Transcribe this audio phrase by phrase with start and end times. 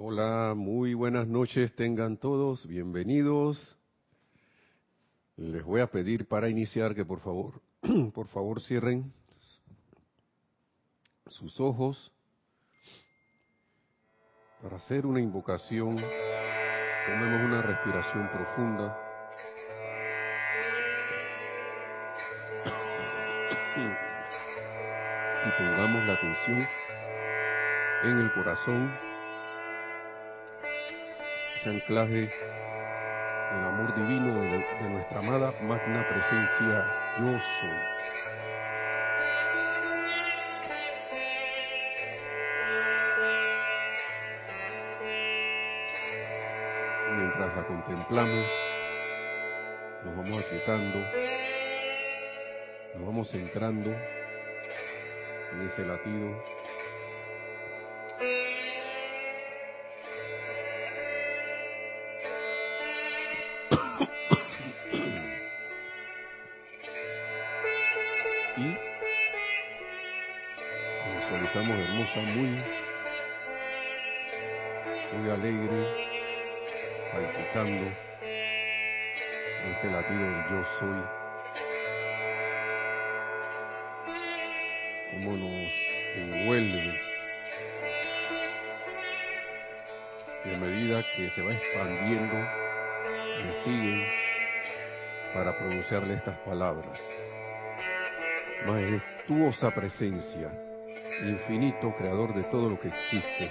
[0.00, 3.76] Hola, muy buenas noches tengan todos, bienvenidos.
[5.34, 7.60] Les voy a pedir para iniciar que por favor,
[8.14, 9.12] por favor cierren
[11.26, 12.12] sus ojos
[14.62, 15.96] para hacer una invocación.
[15.96, 18.96] Tomemos una respiración profunda.
[25.44, 26.68] Y pongamos la atención
[28.04, 29.07] en el corazón
[31.58, 36.86] ese anclaje del amor divino de, nuestra amada magna presencia
[37.18, 37.78] yo soy.
[47.16, 48.46] Mientras la contemplamos,
[50.04, 50.98] nos vamos aquietando,
[52.94, 53.90] nos vamos centrando
[55.52, 56.57] en ese latido
[72.22, 72.62] muy,
[75.12, 75.86] muy alegre,
[77.12, 77.90] palpitando
[79.70, 81.02] ese latido del yo soy,
[85.12, 85.72] como nos
[86.16, 87.00] envuelve.
[90.44, 92.36] Y a medida que se va expandiendo,
[93.44, 94.06] le siguen
[95.34, 97.00] para pronunciarle estas palabras.
[98.66, 100.50] Majestuosa presencia
[101.26, 103.50] infinito creador de todo lo que existe,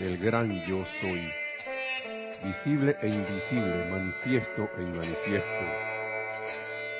[0.00, 1.32] el gran yo soy,
[2.42, 5.64] visible e invisible, manifiesto e inmanifiesto.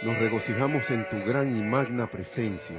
[0.03, 2.77] Nos regocijamos en tu gran y magna presencia,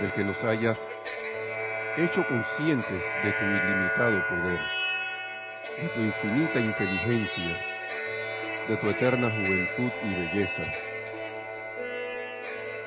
[0.00, 0.78] del que nos hayas
[1.96, 4.60] hecho conscientes de tu ilimitado poder,
[5.82, 7.56] de tu infinita inteligencia,
[8.68, 10.62] de tu eterna juventud y belleza.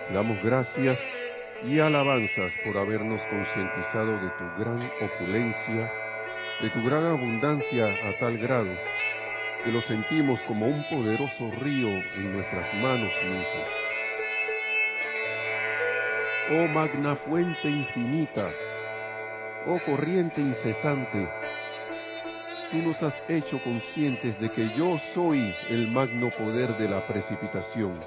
[0.08, 0.98] Te damos gracias
[1.64, 5.92] y alabanzas por habernos concientizado de tu gran opulencia,
[6.62, 8.76] de tu gran abundancia a tal grado
[9.64, 13.70] que lo sentimos como un poderoso río en nuestras manos mismas.
[16.52, 18.50] Oh magna fuente infinita,
[19.68, 21.30] oh corriente incesante,
[22.72, 28.00] tú nos has hecho conscientes de que yo soy el magno poder de la precipitación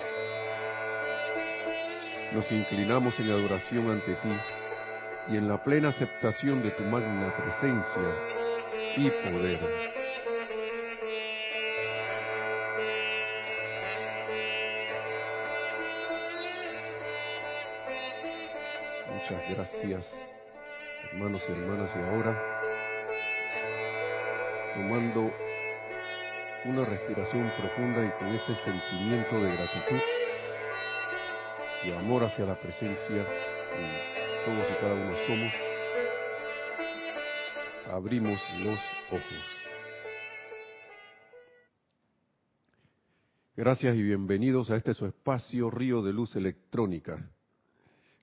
[2.35, 4.37] nos inclinamos en adoración ante ti
[5.29, 8.11] y en la plena aceptación de tu magna presencia
[8.97, 9.61] y poder.
[19.13, 20.07] Muchas gracias,
[21.13, 22.61] hermanos y hermanas, y ahora,
[24.75, 25.31] tomando
[26.65, 30.24] una respiración profunda y con ese sentimiento de gratitud,
[31.85, 35.53] y amor hacia la presencia que todos y cada uno somos,
[37.93, 38.81] abrimos los
[39.11, 39.45] ojos.
[43.57, 47.31] Gracias y bienvenidos a este su espacio Río de Luz Electrónica.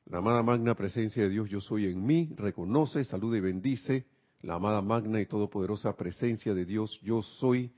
[0.06, 4.06] La amada magna presencia de Dios yo soy en mí, reconoce, saluda y bendice
[4.42, 7.72] la amada magna y todopoderosa presencia de Dios yo soy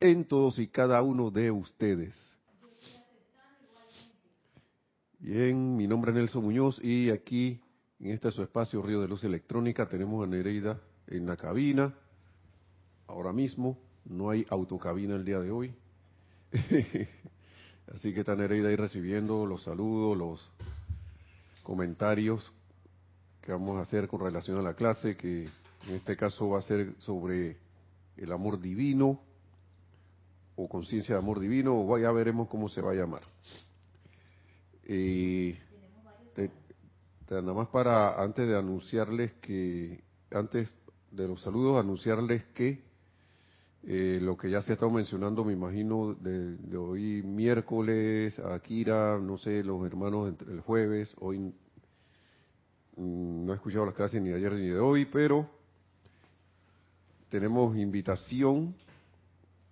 [0.00, 2.35] en todos y cada uno de ustedes.
[5.18, 7.58] Bien, mi nombre es Nelson Muñoz y aquí
[7.98, 11.94] en este su espacio Río de Luz Electrónica tenemos a Nereida en la cabina.
[13.06, 15.74] Ahora mismo no hay autocabina el día de hoy.
[17.94, 20.52] Así que está Nereida ahí recibiendo los saludos, los
[21.62, 22.52] comentarios
[23.40, 25.44] que vamos a hacer con relación a la clase, que
[25.88, 27.56] en este caso va a ser sobre
[28.18, 29.18] el amor divino
[30.56, 33.22] o conciencia de amor divino, o ya veremos cómo se va a llamar.
[34.88, 35.56] Y
[37.28, 40.68] nada más para, antes de anunciarles que, antes
[41.10, 42.84] de los saludos, anunciarles que
[43.82, 49.38] eh, lo que ya se ha estado mencionando, me imagino, de, hoy miércoles, Akira, no
[49.38, 51.52] sé, los hermanos entre el jueves, hoy mm,
[53.46, 55.48] no he escuchado las clases ni de ayer ni de hoy, pero
[57.28, 58.74] tenemos invitación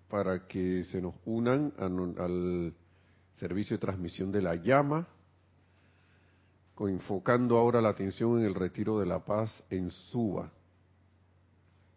[0.09, 2.73] para que se nos unan al
[3.33, 5.09] servicio de transmisión de la llama,
[6.81, 10.51] enfocando ahora la atención en el retiro de la paz en Suba,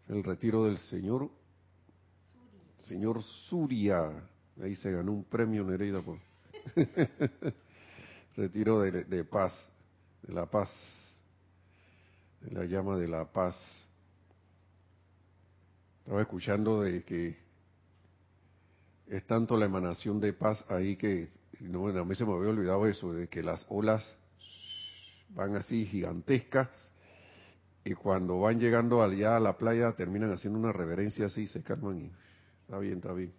[0.08, 1.30] el retiro del señor
[2.88, 4.10] señor Suria,
[4.62, 6.18] ahí se ganó un premio Nereida por
[8.36, 9.52] retiro de, paz,
[10.22, 10.70] de la paz,
[12.40, 13.54] de la llama de la paz.
[16.00, 17.36] Estaba escuchando de que
[19.06, 21.30] es tanto la emanación de paz ahí que
[21.60, 24.16] no, a mí se me había olvidado eso, de que las olas
[25.30, 26.68] van así gigantescas
[27.84, 32.02] y cuando van llegando allá a la playa terminan haciendo una reverencia así, se calman
[32.02, 32.12] y
[32.62, 33.32] está bien, está bien.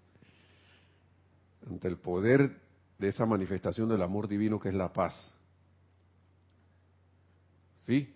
[1.69, 2.59] Ante el poder
[2.97, 5.33] de esa manifestación del amor divino que es la paz.
[7.85, 8.15] ¿Sí?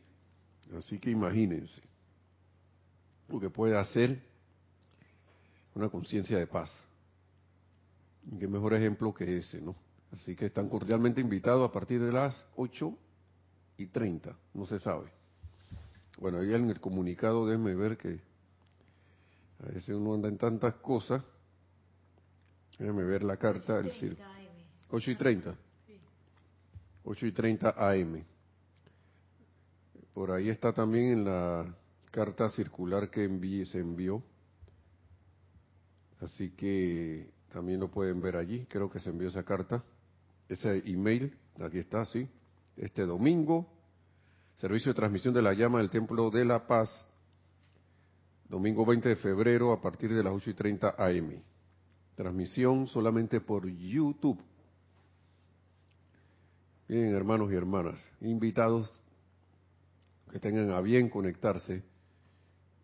[0.78, 1.81] Así que imagínense
[3.30, 4.22] lo que puede hacer
[5.75, 6.72] una conciencia de paz.
[8.40, 9.75] Qué mejor ejemplo que ese, ¿no?
[10.12, 12.96] Así que están cordialmente invitados a partir de las 8
[13.78, 15.12] y 30, no se sabe.
[16.18, 18.20] Bueno, ahí en el comunicado déjenme ver que
[19.64, 21.24] a veces uno anda en tantas cosas.
[22.78, 23.80] Déjenme ver la carta.
[23.80, 23.92] El
[24.90, 25.56] 8 y 30.
[27.06, 28.24] 8 y 30 AM.
[30.14, 31.75] Por ahí está también en la
[32.12, 34.24] carta circular que envié, se envió.
[36.22, 38.66] Así que también lo pueden ver allí.
[38.68, 39.84] Creo que se envió esa carta.
[40.48, 42.30] Ese email, aquí está, sí.
[42.75, 43.68] Este domingo,
[44.56, 46.90] servicio de transmisión de la llama del Templo de la Paz.
[48.50, 51.44] Domingo 20 de febrero a partir de las 8 y 30 AM.
[52.16, 54.40] Transmisión solamente por YouTube.
[56.88, 58.92] Bien, hermanos y hermanas, invitados
[60.31, 61.84] que tengan a bien conectarse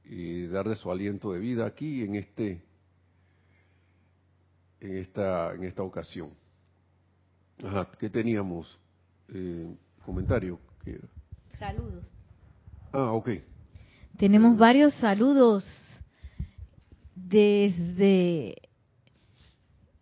[0.06, 2.63] y darle su aliento de vida aquí en este
[4.80, 6.31] en esta en esta ocasión.
[7.63, 8.80] Ajá, ¿qué teníamos?
[9.33, 10.59] Eh, comentario.
[11.57, 12.09] Saludos.
[12.91, 13.29] Ah, ok.
[14.17, 15.63] Tenemos varios saludos
[17.15, 18.55] desde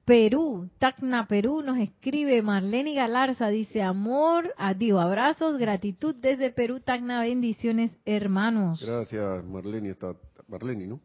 [0.05, 7.21] Perú, Tacna, Perú, nos escribe Marlene Galarza, dice amor, adiós, abrazos, gratitud desde Perú, Tacna,
[7.21, 8.81] bendiciones, hermanos.
[8.81, 10.15] Gracias, Marlene, hasta
[10.47, 11.01] Marlene, ¿no?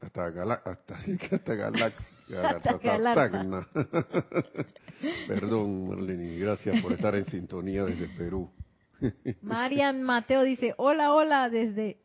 [0.00, 1.92] Hasta Gala, hasta, hasta.
[5.28, 8.50] Perdón, Marlene, gracias por estar en sintonía desde Perú.
[9.42, 11.98] Marian Mateo dice, hola, hola, desde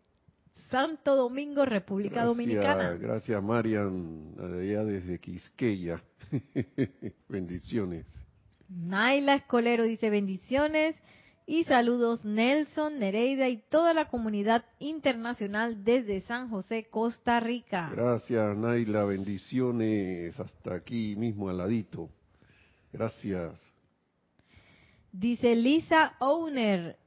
[0.69, 2.91] Santo Domingo, República Dominicana.
[2.93, 6.01] Gracias, Marian, allá desde Quisqueya.
[7.27, 8.05] bendiciones.
[8.69, 10.95] Naila Escolero dice bendiciones
[11.45, 17.89] y saludos Nelson, Nereida y toda la comunidad internacional desde San José, Costa Rica.
[17.93, 22.09] Gracias Naila, bendiciones hasta aquí mismo al ladito.
[22.91, 23.61] Gracias.
[25.11, 26.97] Dice Lisa Owner,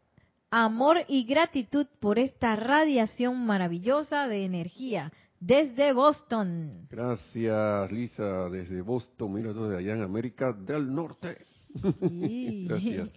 [0.51, 6.87] amor y gratitud por esta radiación maravillosa de energía desde Boston.
[6.91, 11.39] Gracias, Lisa, desde Boston, mira, desde allá en América del Norte.
[12.01, 13.13] Gracias.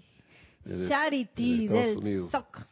[0.87, 2.67] Charity del SOC.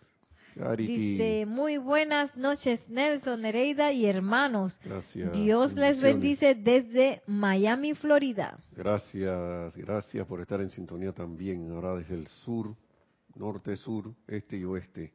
[0.75, 4.79] Dice, muy buenas noches, Nelson, Nereida y hermanos.
[4.83, 5.31] Gracias.
[5.31, 8.57] Dios les bendice desde Miami, Florida.
[8.75, 12.75] Gracias, gracias por estar en sintonía también, ahora desde el sur,
[13.35, 15.13] norte, sur, este y oeste.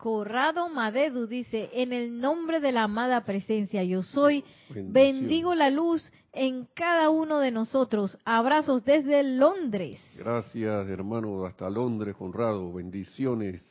[0.00, 6.10] Corrado Madedu dice, en el nombre de la amada presencia yo soy, bendigo la luz
[6.32, 8.18] en cada uno de nosotros.
[8.24, 10.00] Abrazos desde Londres.
[10.16, 12.72] Gracias, hermano, hasta Londres, Conrado.
[12.72, 13.62] Bendiciones.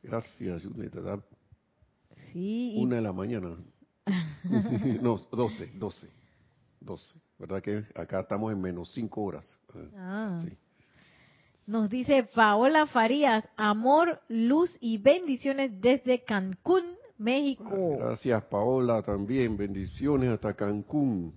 [0.00, 0.62] Gracias,
[2.32, 2.76] Sí.
[2.78, 3.56] Una de la mañana.
[5.02, 6.08] no, doce, doce.
[6.78, 7.14] Doce.
[7.36, 9.58] ¿Verdad que acá estamos en menos cinco horas?
[9.96, 10.40] Ah.
[10.40, 10.56] Sí.
[11.66, 16.84] Nos dice Paola Farías, amor, luz y bendiciones desde Cancún,
[17.16, 17.96] México.
[17.98, 21.32] Gracias Paola también, bendiciones hasta Cancún.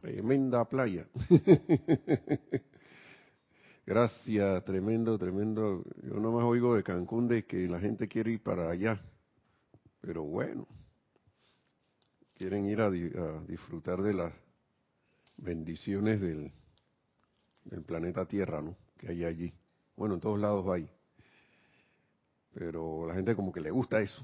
[0.00, 1.06] tremenda playa.
[3.86, 5.84] Gracias, tremendo, tremendo.
[6.02, 9.00] Yo no más oigo de Cancún de que la gente quiere ir para allá.
[10.00, 10.66] Pero bueno,
[12.34, 14.32] quieren ir a disfrutar de las
[15.36, 16.52] bendiciones del,
[17.70, 18.76] del planeta Tierra, ¿no?
[18.96, 19.52] Que hay allí.
[19.96, 20.88] Bueno, en todos lados hay.
[22.54, 24.22] Pero la gente como que le gusta eso.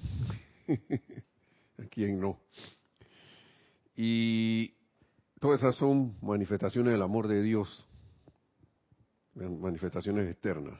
[1.78, 2.38] ¿A quién no?
[3.96, 4.74] Y
[5.40, 7.86] todas esas son manifestaciones del amor de Dios,
[9.34, 10.78] manifestaciones externas.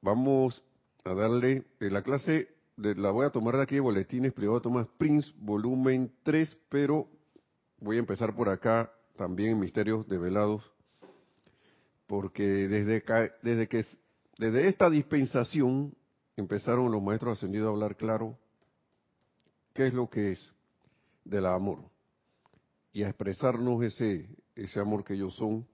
[0.00, 0.62] Vamos
[1.04, 4.60] a darle eh, la clase, de, la voy a tomar de aquí de Boletines Privado
[4.60, 7.08] Tomás Prince, volumen 3, pero
[7.78, 10.71] voy a empezar por acá también en Misterios Develados
[12.12, 13.02] porque desde,
[13.40, 13.86] desde que
[14.36, 15.94] desde esta dispensación
[16.36, 18.36] empezaron los maestros ascendidos a hablar claro
[19.72, 20.52] qué es lo que es
[21.24, 21.78] del amor
[22.92, 25.66] y a expresarnos ese ese amor que ellos son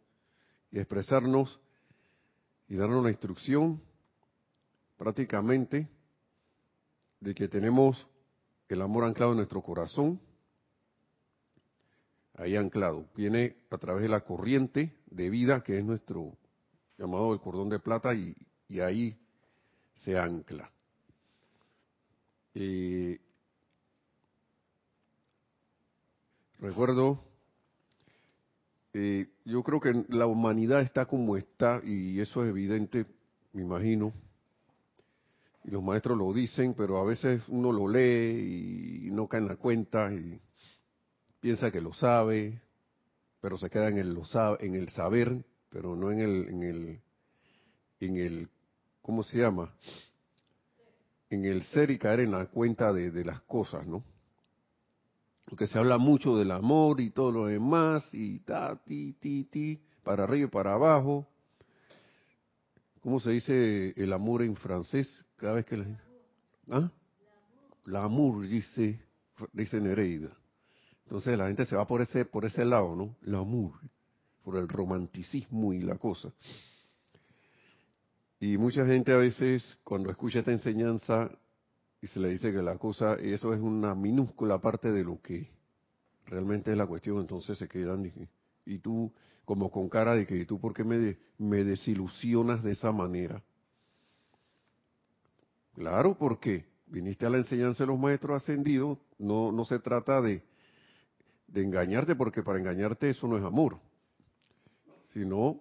[0.71, 1.59] y a expresarnos
[2.69, 3.83] y darnos la instrucción
[4.97, 5.89] prácticamente
[7.19, 8.07] de que tenemos
[8.69, 10.21] el amor anclado en nuestro corazón,
[12.39, 16.37] ahí anclado, viene a través de la corriente de vida que es nuestro
[16.97, 18.35] llamado el cordón de plata y,
[18.81, 19.19] ahí
[19.95, 20.71] se ancla.
[22.55, 23.19] Eh,
[26.61, 27.25] recuerdo,
[28.93, 33.07] eh, yo creo que la humanidad está como está y eso es evidente,
[33.53, 34.13] me imagino,
[35.65, 39.49] y los maestros lo dicen, pero a veces uno lo lee y no cae en
[39.49, 40.41] la cuenta y
[41.41, 42.61] piensa que lo sabe,
[43.41, 46.63] pero se queda en el, lo sabe, en el saber, pero no en el, en
[46.63, 47.01] el,
[48.01, 48.49] en el,
[49.03, 49.73] ¿cómo se llama?
[51.31, 54.05] En el ser y caer en la cuenta de, las cosas, ¿no?
[55.45, 59.81] Porque se habla mucho del amor y todo lo demás, y ta, ti, ti, ti,
[60.03, 61.27] para arriba y para abajo.
[63.01, 65.25] ¿Cómo se dice el amor en francés?
[65.37, 65.87] Cada vez que la
[66.71, 66.91] ¿Ah?
[67.87, 69.01] L'amour, dice,
[69.53, 70.38] dice Nereida.
[71.09, 73.17] Entonces la gente se va por ese, por ese lado, ¿no?
[73.23, 73.73] L'amour,
[74.45, 76.31] por el romanticismo y la cosa.
[78.39, 81.31] Y mucha gente a veces, cuando escucha esta enseñanza
[82.03, 85.49] y se le dice que la cosa, eso es una minúscula parte de lo que
[86.27, 89.11] realmente es la cuestión, entonces se quedan y, y tú
[89.47, 93.43] como con cara de que ¿y tú por qué me, me desilusionas de esa manera?
[95.75, 100.43] Claro, porque viniste a la enseñanza de los maestros ascendidos, no, no se trata de,
[101.49, 103.81] de engañarte, porque para engañarte eso no es amor,
[105.13, 105.61] sino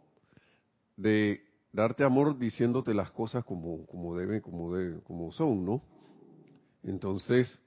[0.96, 1.42] de
[1.72, 5.82] darte amor diciéndote las cosas como, como deben, como, de, como son, ¿no?
[6.84, 7.60] Entonces,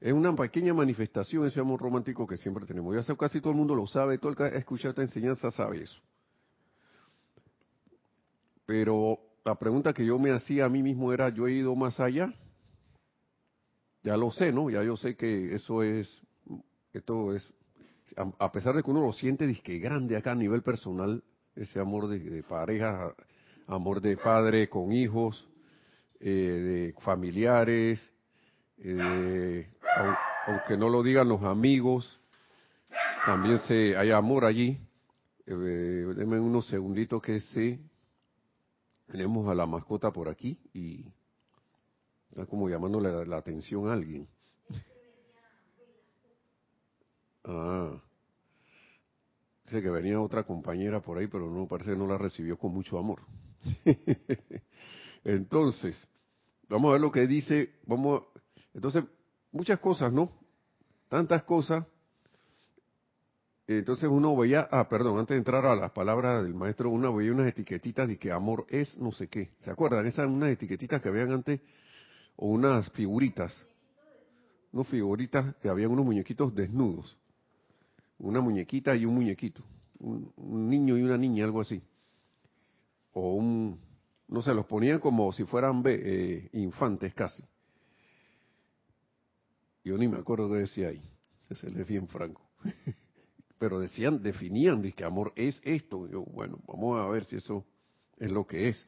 [0.00, 2.94] es una pequeña manifestación ese amor romántico que siempre tenemos.
[2.94, 5.50] Ya sé, casi todo el mundo lo sabe, todo el que ha escuchado esta enseñanza
[5.50, 6.00] sabe eso.
[8.66, 12.00] Pero la pregunta que yo me hacía a mí mismo era, ¿yo he ido más
[12.00, 12.32] allá?
[14.02, 14.70] Ya lo sé, ¿no?
[14.70, 16.08] Ya yo sé que eso es,
[16.92, 17.52] esto es,
[18.16, 21.22] a, pesar de que uno lo siente disque grande acá a nivel personal,
[21.54, 23.14] ese amor de, pareja,
[23.66, 25.48] amor de padre con hijos,
[26.20, 28.10] eh, de familiares,
[28.78, 29.68] eh,
[30.46, 32.18] aunque no lo digan los amigos,
[33.24, 34.78] también se hay amor allí.
[35.46, 35.52] Eh,
[36.16, 37.80] denme unos segunditos que sí
[39.10, 41.04] tenemos a la mascota por aquí y
[42.30, 44.28] está como llamándole la, atención a alguien.
[47.50, 48.02] Ah.
[49.64, 52.72] Dice que venía otra compañera por ahí, pero no parece que no la recibió con
[52.72, 53.22] mucho amor.
[55.24, 56.06] Entonces,
[56.68, 58.22] vamos a ver lo que dice, vamos,
[58.72, 59.04] entonces,
[59.52, 60.30] muchas cosas, ¿no?
[61.08, 61.84] Tantas cosas
[63.78, 67.32] entonces uno veía, ah, perdón, antes de entrar a las palabras del maestro, uno veía
[67.32, 69.52] unas etiquetitas de que amor es no sé qué.
[69.60, 70.04] ¿Se acuerdan?
[70.06, 71.60] Esas unas etiquetitas que habían antes,
[72.34, 73.64] o unas figuritas.
[74.72, 77.16] Unas figuritas que habían unos muñequitos desnudos.
[78.20, 79.62] Una muñequita y un muñequito.
[79.98, 80.32] Un,
[80.68, 81.82] niño y una niña, algo así.
[83.12, 83.78] O un,
[84.28, 87.42] no sé, los ponían como si fueran eh, infantes casi.
[89.84, 91.02] Yo ni me acuerdo qué decía ahí.
[91.48, 92.42] Ese es bien franco.
[93.60, 96.08] pero decían, definían de que amor es esto.
[96.08, 97.66] Yo, bueno, vamos a ver si eso
[98.16, 98.86] es lo que es.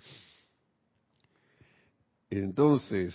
[2.30, 3.14] Entonces,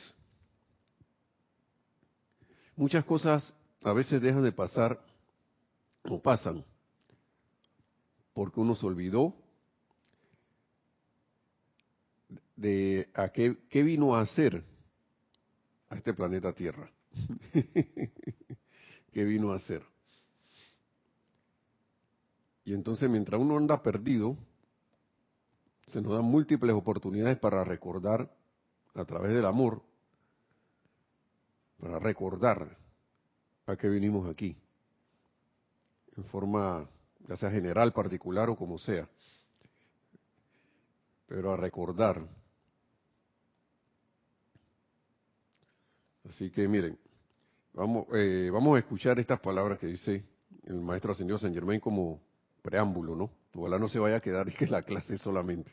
[2.75, 5.03] muchas cosas a veces dejan de pasar
[6.09, 6.63] o pasan
[8.33, 9.33] porque uno se olvidó
[12.55, 14.63] de a qué, qué vino a hacer
[15.89, 16.91] a este planeta Tierra.
[19.11, 19.81] ¿Qué vino a hacer?
[22.63, 24.37] Y entonces mientras uno anda perdido,
[25.87, 28.31] se nos dan múltiples oportunidades para recordar
[28.93, 29.81] a través del amor,
[31.79, 32.77] para recordar
[33.65, 34.57] a qué vinimos aquí,
[36.17, 36.89] en forma
[37.27, 39.07] ya sea general, particular o como sea,
[41.27, 42.21] pero a recordar.
[46.27, 46.97] Así que miren,
[47.73, 50.23] vamos, eh, vamos a escuchar estas palabras que dice
[50.65, 52.21] el maestro ascendido San Germain como
[52.61, 53.31] preámbulo, ¿no?
[53.55, 55.71] Ojalá no se vaya a quedar y que la clase solamente.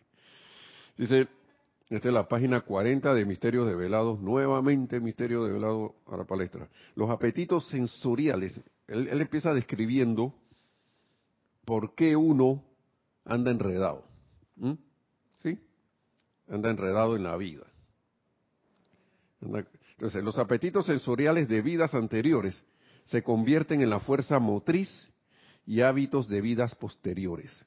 [0.97, 1.29] Dice,
[1.89, 6.69] esta es la página 40 de Misterios Develados, nuevamente Misterio Develado a la palestra.
[6.95, 8.61] Los apetitos sensoriales.
[8.87, 10.35] Él, empieza describiendo
[11.65, 12.63] por qué uno
[13.25, 14.05] anda enredado.
[15.43, 15.59] ¿Sí?
[16.49, 17.65] Anda enredado en la vida.
[19.41, 22.63] Entonces, los apetitos sensoriales de vidas anteriores
[23.05, 24.91] se convierten en la fuerza motriz
[25.67, 27.67] y hábitos de vidas posteriores,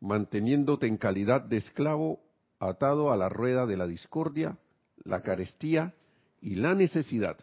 [0.00, 2.20] manteniéndote en calidad de esclavo
[2.58, 4.58] atado a la rueda de la discordia,
[5.02, 5.94] la carestía
[6.40, 7.36] y la necesidad.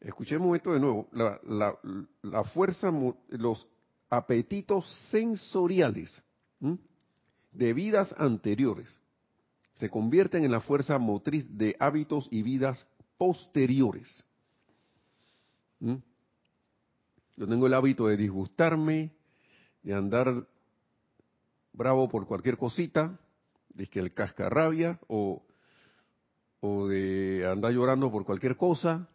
[0.00, 1.08] Escuchemos esto de nuevo.
[1.12, 2.90] La, fuerza,
[3.28, 3.66] los
[4.08, 6.22] apetitos sensoriales
[7.52, 8.96] de vidas anteriores
[9.74, 12.86] se convierten en la fuerza motriz de hábitos y vidas
[13.18, 14.24] posteriores.
[15.80, 19.12] Yo tengo el hábito de disgustarme,
[19.82, 20.46] de andar
[21.72, 23.18] bravo por cualquier cosita,
[23.70, 25.42] de que el cascarrabia o,
[26.60, 29.08] o de andar llorando por cualquier cosa,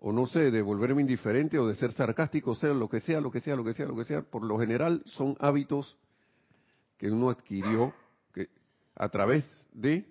[0.00, 3.30] o no sé, de volverme indiferente o de ser sarcástico, sea lo que sea, lo
[3.30, 5.96] que sea, lo que sea, lo que sea, por lo general son hábitos
[6.96, 7.92] que uno adquirió
[8.32, 8.48] que,
[8.96, 10.06] a través de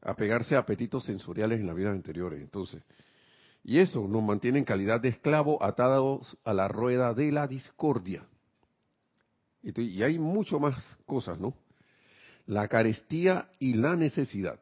[0.00, 2.40] apegarse a apetitos sensoriales en la vida anteriores.
[2.40, 2.82] Entonces,
[3.62, 8.24] y eso nos mantiene en calidad de esclavo atados a la rueda de la discordia.
[9.62, 11.54] Y hay mucho más cosas, ¿no?
[12.46, 14.60] La carestía y la necesidad.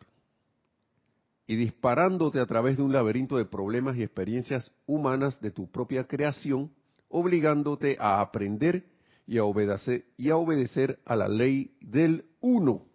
[1.47, 6.05] Y disparándote a través de un laberinto de problemas y experiencias humanas de tu propia
[6.05, 6.73] creación,
[7.09, 8.87] obligándote a aprender
[9.27, 12.87] y a obedecer, y a, obedecer a la ley del uno.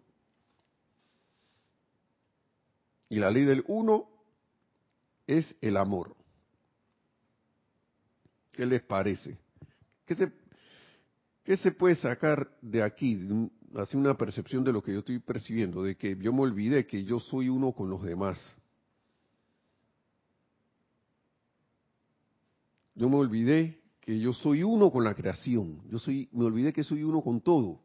[3.09, 4.07] Y la ley del uno
[5.25, 6.15] es el amor.
[8.51, 9.37] ¿Qué les parece?
[10.05, 10.31] ¿Qué se,
[11.43, 13.15] qué se puede sacar de aquí,
[13.75, 17.03] así una percepción de lo que yo estoy percibiendo, de que yo me olvidé que
[17.03, 18.55] yo soy uno con los demás?
[22.95, 25.81] Yo me olvidé que yo soy uno con la creación.
[25.89, 27.79] Yo soy, me olvidé que soy uno con todo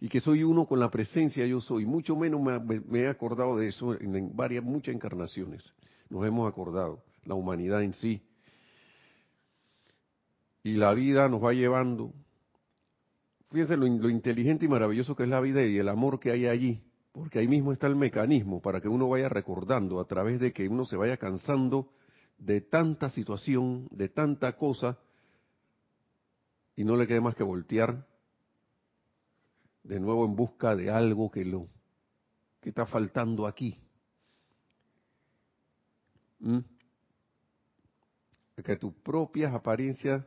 [0.00, 1.86] y que soy uno con la presencia yo soy.
[1.86, 5.64] Mucho menos me, he acordado de eso en, varias, muchas encarnaciones
[6.10, 8.22] nos hemos acordado, la humanidad en sí.
[10.62, 12.12] Y la vida nos va llevando.
[13.54, 16.82] Fíjense lo, inteligente y maravilloso que es la vida y el amor que hay allí,
[17.12, 20.66] porque ahí mismo está el mecanismo para que uno vaya recordando a través de que
[20.66, 21.92] uno se vaya cansando
[22.36, 24.98] de tanta situación, de tanta cosa,
[26.74, 28.04] y no le quede más que voltear
[29.84, 31.68] de nuevo en busca de algo que lo
[32.60, 33.78] que está faltando aquí.
[36.40, 36.58] ¿Mm?
[38.64, 40.26] Que tus propias apariencias,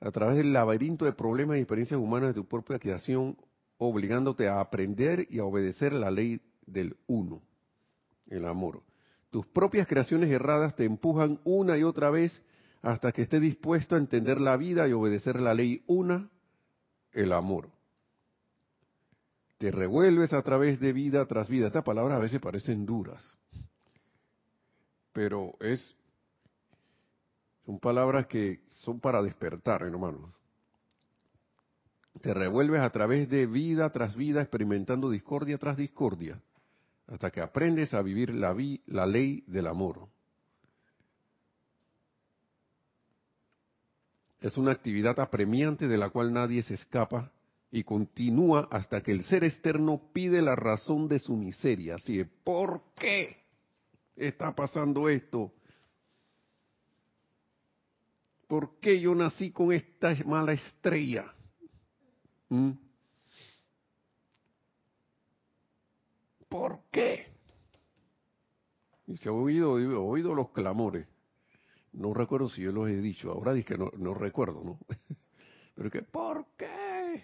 [0.00, 3.36] a través del laberinto de problemas y experiencias humanas de tu propia creación,
[3.78, 7.42] obligándote a aprender y a obedecer la ley del uno,
[8.26, 8.82] el amor.
[9.30, 12.42] Tus propias creaciones erradas te empujan una y otra vez
[12.82, 16.30] hasta que estés dispuesto a entender la vida y obedecer la ley una,
[17.12, 17.70] el amor.
[19.58, 21.66] Te revuelves a través de vida tras vida.
[21.66, 23.34] Estas palabras a veces parecen duras,
[25.12, 25.96] pero es
[27.68, 30.30] son palabras que son para despertar, hermanos.
[32.22, 36.40] Te revuelves a través de vida tras vida, experimentando discordia tras discordia,
[37.08, 40.08] hasta que aprendes a vivir la, la ley del amor.
[44.40, 47.30] Es una actividad apremiante de la cual nadie se escapa
[47.70, 51.96] y continúa hasta que el ser externo pide la razón de su miseria.
[51.96, 53.36] Así es, ¿por qué?
[54.16, 55.52] está pasando esto?
[58.48, 61.32] ¿Por qué yo nací con esta mala estrella?
[62.48, 62.70] ¿Mm?
[66.48, 67.26] ¿Por qué?
[69.06, 71.06] Y se ha oído, he oído los clamores.
[71.92, 73.30] No recuerdo si yo los he dicho.
[73.30, 74.78] Ahora dije que no, recuerdo, ¿no?
[75.74, 77.22] Pero que, ¿por qué?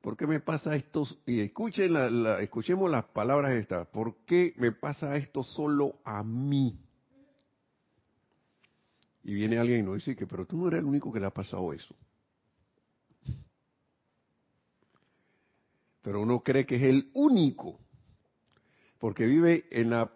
[0.00, 1.02] ¿Por qué me pasa esto?
[1.26, 3.88] Y escuchen la, escuchemos las palabras estas.
[3.88, 6.85] ¿Por qué me pasa esto solo a mí?
[9.26, 11.26] Y viene alguien y nos dice que, pero tú no eres el único que le
[11.26, 11.96] ha pasado eso.
[16.00, 17.80] Pero uno cree que es el único,
[19.00, 20.12] porque vive en la,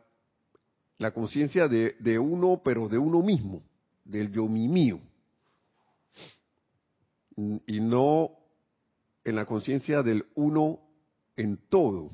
[1.12, 3.64] conciencia de, de uno, pero de uno mismo,
[4.04, 5.00] del yo mi mío.
[7.66, 8.30] Y no
[9.24, 10.78] en la conciencia del uno
[11.34, 12.12] en todo.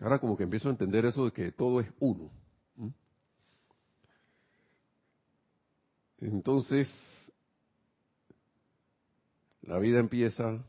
[0.00, 2.41] Ahora como que empiezo a entender eso de que todo es uno.
[6.22, 6.88] Entonces,
[9.62, 10.64] la vida empieza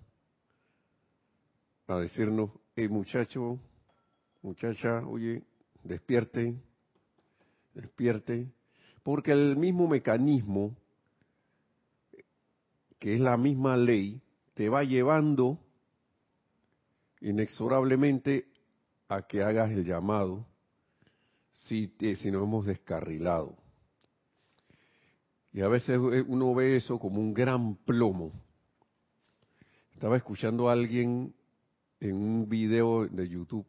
[1.87, 3.59] a decirnos, hey muchacho,
[4.41, 5.43] muchacha, oye,
[5.83, 6.55] despierte,
[7.73, 8.51] despierte,
[9.03, 10.75] porque el mismo mecanismo
[13.03, 14.21] que es la misma ley,
[14.53, 15.59] te va llevando
[17.19, 18.47] inexorablemente
[19.09, 20.47] a que hagas el llamado
[21.51, 23.57] si, si nos hemos descarrilado.
[25.53, 28.31] Y a veces uno ve eso como un gran plomo.
[29.93, 31.33] Estaba escuchando a alguien
[31.99, 33.65] en un video de YouTube,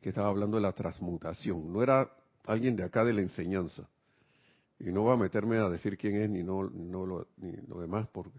[0.00, 1.72] que estaba hablando de la transmutación.
[1.72, 2.10] No era
[2.44, 3.88] alguien de acá de la enseñanza.
[4.78, 7.80] Y no voy a meterme a decir quién es ni no, no lo, ni lo
[7.80, 8.38] demás, porque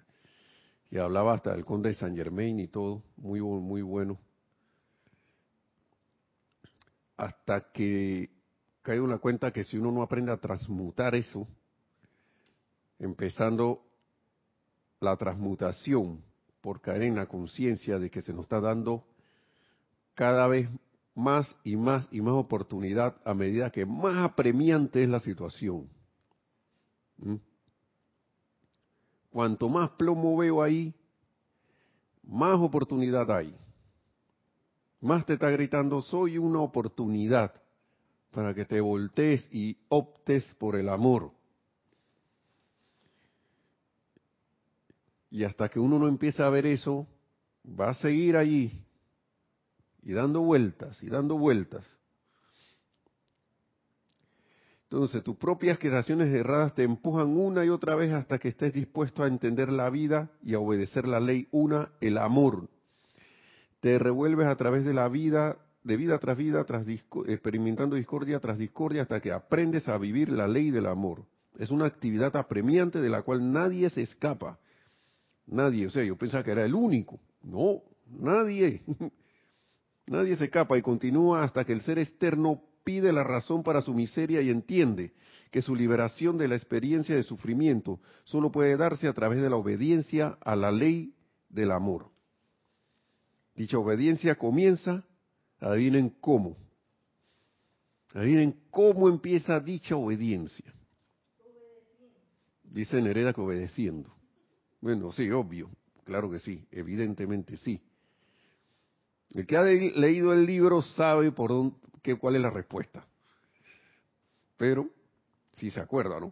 [0.91, 4.17] y hablaba hasta del conde de San Germain y todo, muy, muy bueno.
[7.17, 8.29] Hasta que
[8.81, 11.47] cae una cuenta que si uno no aprende a transmutar eso,
[12.99, 13.81] empezando
[14.99, 16.23] la transmutación
[16.61, 19.05] por caer en la conciencia de que se nos está dando
[20.15, 20.69] cada vez
[21.13, 25.89] más y más y más oportunidad a medida que más apremiante es la situación.
[27.17, 27.35] ¿Mm?
[29.29, 30.93] Cuanto más plomo veo ahí,
[32.23, 33.55] más oportunidad hay.
[35.01, 37.53] Más te está gritando, soy una oportunidad
[38.31, 41.34] para que te voltees y optes por el amor.
[45.35, 47.05] Y hasta que uno no empieza a ver eso,
[47.67, 48.71] va a seguir allí
[50.01, 51.85] y dando vueltas y dando vueltas.
[54.83, 59.23] Entonces, tus propias creaciones erradas te empujan una y otra vez hasta que estés dispuesto
[59.23, 62.69] a entender la vida y a obedecer la ley una, el amor.
[63.81, 68.57] Te revuelves a través de la vida, de vida tras vida, tras experimentando discordia tras
[68.57, 71.25] discordia, hasta que aprendes a vivir la ley del amor.
[71.59, 74.59] Es una actividad apremiante de la cual nadie se escapa.
[75.47, 77.19] Nadie, o sea, yo pensaba que era el único.
[77.43, 78.81] No, nadie.
[80.07, 83.93] nadie se escapa y continúa hasta que el ser externo pide la razón para su
[83.93, 85.13] miseria y entiende
[85.51, 89.55] que su liberación de la experiencia de sufrimiento solo puede darse a través de la
[89.55, 91.13] obediencia a la ley
[91.49, 92.09] del amor.
[93.55, 95.03] Dicha obediencia comienza,
[95.59, 96.57] adivinen cómo.
[98.13, 100.73] Adivinen cómo empieza dicha obediencia.
[102.63, 104.14] Dice Nereda que obedeciendo.
[104.85, 105.71] Bueno, sí, obvio,
[106.03, 107.81] claro que sí, evidentemente sí.
[109.33, 111.75] El que ha leído el libro sabe por dónde,
[112.19, 113.03] cuál es la respuesta.
[114.57, 114.87] Pero,
[115.53, 116.31] si se acuerda, ¿no?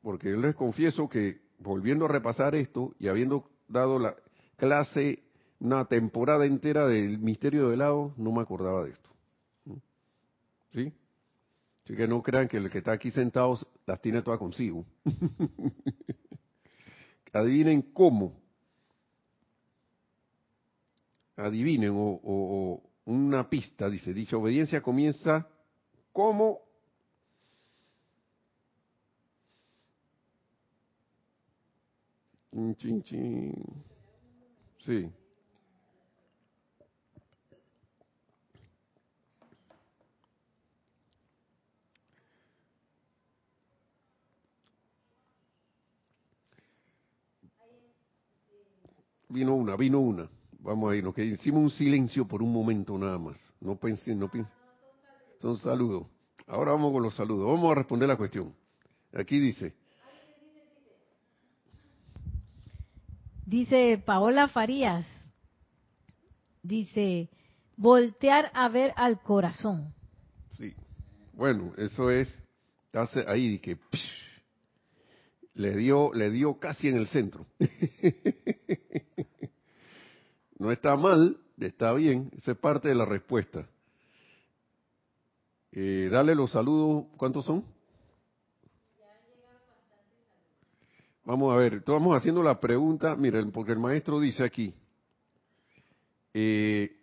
[0.00, 4.16] Porque yo les confieso que volviendo a repasar esto y habiendo dado la
[4.56, 5.22] clase
[5.60, 9.10] una temporada entera del misterio del lado, no me acordaba de esto.
[10.72, 10.94] ¿Sí?
[11.84, 14.86] Así que no crean que el que está aquí sentado las tiene todas consigo.
[17.32, 18.40] Adivinen cómo.
[21.36, 25.48] Adivinen o, una pista, dice, dicha obediencia comienza
[26.12, 26.60] como.
[34.78, 35.10] Sí.
[49.32, 50.28] Vino una, vino una.
[50.58, 53.42] Vamos a irnos, que hicimos un silencio por un momento nada más.
[53.60, 54.52] No pensé, no pensé.
[55.40, 56.06] Son saludos.
[56.46, 57.46] Ahora vamos con los saludos.
[57.46, 58.54] Vamos a responder la cuestión.
[59.14, 59.74] Aquí dice.
[63.46, 65.06] Dice Paola Farías.
[66.62, 67.30] Dice,
[67.76, 69.94] voltear a ver al corazón.
[70.58, 70.74] Sí.
[71.32, 72.28] Bueno, eso es,
[72.92, 73.78] hace ahí que
[75.54, 77.46] le dio, le dio casi en el centro.
[80.58, 83.66] No está mal, está bien, esa es parte de la respuesta.
[85.72, 87.64] Eh, dale los saludos, ¿cuántos son?
[91.24, 94.72] Vamos a ver, estamos haciendo la pregunta, miren, porque el maestro dice aquí
[96.32, 96.96] eh,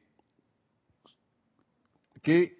[2.21, 2.58] que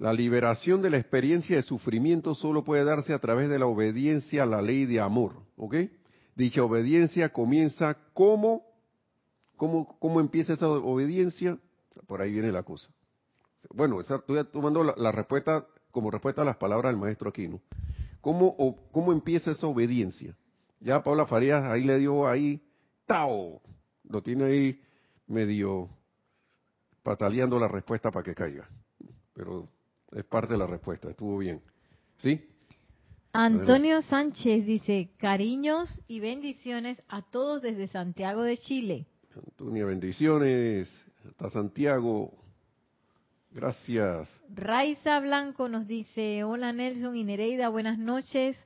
[0.00, 4.42] la liberación de la experiencia de sufrimiento solo puede darse a través de la obediencia
[4.42, 5.76] a la ley de amor, ¿ok?
[6.34, 8.70] Dicha obediencia comienza como
[9.60, 11.58] ¿Cómo, empieza esa obediencia?
[12.06, 12.88] Por ahí viene la cosa.
[13.74, 17.60] Bueno, estoy tomando la, respuesta como respuesta a las palabras del maestro aquí, ¿no?
[18.22, 18.56] ¿Cómo,
[18.90, 20.34] ¿Cómo empieza esa obediencia?
[20.80, 22.66] Ya Paula Farías ahí le dio ahí,
[23.04, 23.60] ¡tao!
[24.04, 24.80] Lo tiene ahí
[25.26, 25.90] medio
[27.02, 28.66] pataleando la respuesta para que caiga.
[29.34, 29.68] Pero
[30.12, 31.60] es parte de la respuesta, estuvo bien.
[32.18, 32.46] ¿Sí?
[33.32, 39.06] Antonio Sánchez dice, cariños y bendiciones a todos desde Santiago de Chile.
[39.36, 40.92] Antonio, bendiciones.
[41.28, 42.32] Hasta Santiago.
[43.52, 44.28] Gracias.
[44.52, 48.56] Raiza Blanco nos dice, hola Nelson y Nereida, buenas noches.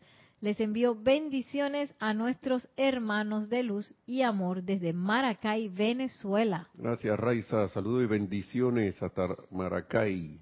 [0.40, 6.68] Les envío bendiciones a nuestros hermanos de luz y amor desde Maracay, Venezuela.
[6.74, 10.38] Gracias Raiza, saludos y bendiciones hasta Maracay.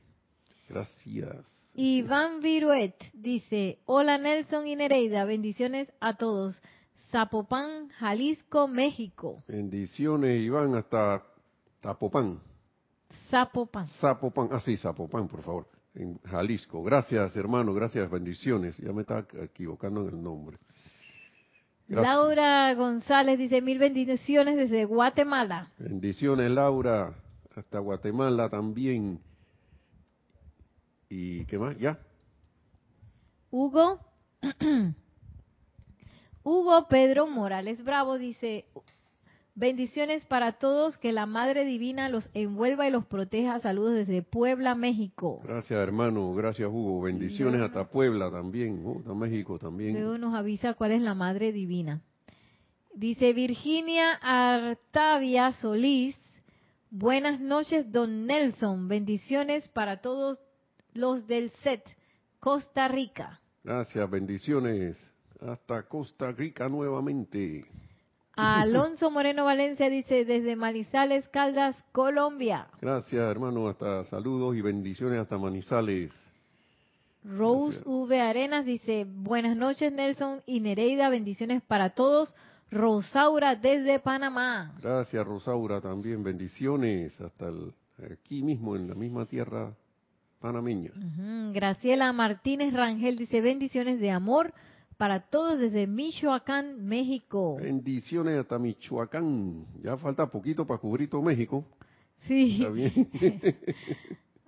[0.72, 1.70] Gracias.
[1.74, 6.60] Iván Viruet dice, hola Nelson y Nereida, bendiciones a todos.
[7.10, 9.42] Zapopan, Jalisco, México.
[9.46, 11.22] Bendiciones, Iván, hasta
[11.82, 12.40] Zapopan.
[13.28, 13.84] Zapopan.
[14.00, 16.82] Zapopan, ah sí, Zapopan, por favor, en Jalisco.
[16.82, 18.78] Gracias, hermano, gracias, bendiciones.
[18.78, 20.56] Ya me estaba equivocando en el nombre.
[21.86, 22.14] Gracias.
[22.14, 25.70] Laura González dice mil bendiciones desde Guatemala.
[25.78, 27.14] Bendiciones, Laura,
[27.54, 29.20] hasta Guatemala también.
[31.14, 31.76] ¿Y qué más?
[31.78, 31.98] ¿Ya?
[33.50, 34.00] Hugo.
[36.42, 38.64] Hugo Pedro Morales Bravo dice,
[39.54, 43.60] bendiciones para todos, que la Madre Divina los envuelva y los proteja.
[43.60, 45.42] Saludos desde Puebla, México.
[45.44, 46.32] Gracias, hermano.
[46.32, 47.02] Gracias, Hugo.
[47.02, 49.00] Bendiciones hasta Puebla también, ¿no?
[49.00, 49.92] hasta México también.
[49.92, 52.00] Luego nos avisa cuál es la Madre Divina.
[52.94, 56.16] Dice Virginia Artavia Solís,
[56.90, 58.88] buenas noches, don Nelson.
[58.88, 60.38] Bendiciones para todos
[60.94, 61.82] los del set,
[62.40, 63.40] Costa Rica.
[63.64, 64.98] Gracias, bendiciones.
[65.40, 67.64] Hasta Costa Rica nuevamente.
[68.34, 72.68] Alonso Moreno Valencia dice desde Manizales, Caldas, Colombia.
[72.80, 73.68] Gracias, hermano.
[73.68, 76.12] Hasta saludos y bendiciones hasta Manizales.
[77.24, 77.86] Rose Gracias.
[77.86, 78.20] V.
[78.20, 82.34] Arenas dice, buenas noches Nelson y Nereida, bendiciones para todos.
[82.70, 84.74] Rosaura desde Panamá.
[84.82, 87.74] Gracias, Rosaura, también bendiciones hasta el-
[88.12, 89.72] aquí mismo, en la misma tierra
[90.42, 90.90] panameña.
[90.90, 91.52] Ujú.
[91.54, 94.52] Graciela Martínez Rangel dice, bendiciones de amor
[94.98, 97.56] para todos desde Michoacán, México.
[97.56, 99.64] Bendiciones hasta Michoacán.
[99.82, 101.64] Ya falta poquito para cubrir todo México.
[102.28, 102.58] Sí.
[102.60, 103.08] Está bien.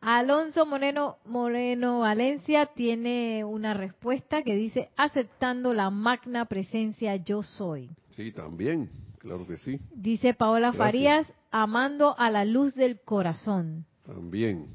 [0.00, 7.88] Alonso Moreno, Moreno Valencia tiene una respuesta que dice, aceptando la magna presencia yo soy.
[8.10, 8.90] sí, también.
[9.18, 9.80] Claro que sí.
[9.94, 10.78] Dice Paola Gracias.
[10.78, 13.86] Farías, amando a la luz del corazón.
[14.04, 14.68] También.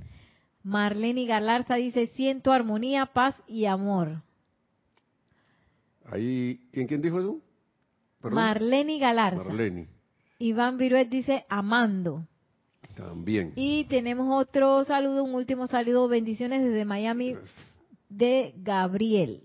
[0.64, 4.22] Marlene Galarza dice, siento armonía, paz y amor.
[6.06, 7.42] Ahí, ¿quién, quién dijo eso?
[8.22, 8.36] Perdón.
[8.36, 9.44] Marlene Galarza.
[9.44, 9.88] Marlene.
[10.40, 12.26] Iván Viruet dice, amando.
[12.96, 13.54] También.
[13.56, 17.36] Y tenemos otro saludo, un último saludo, bendiciones desde Miami
[18.10, 19.44] de Gabriel.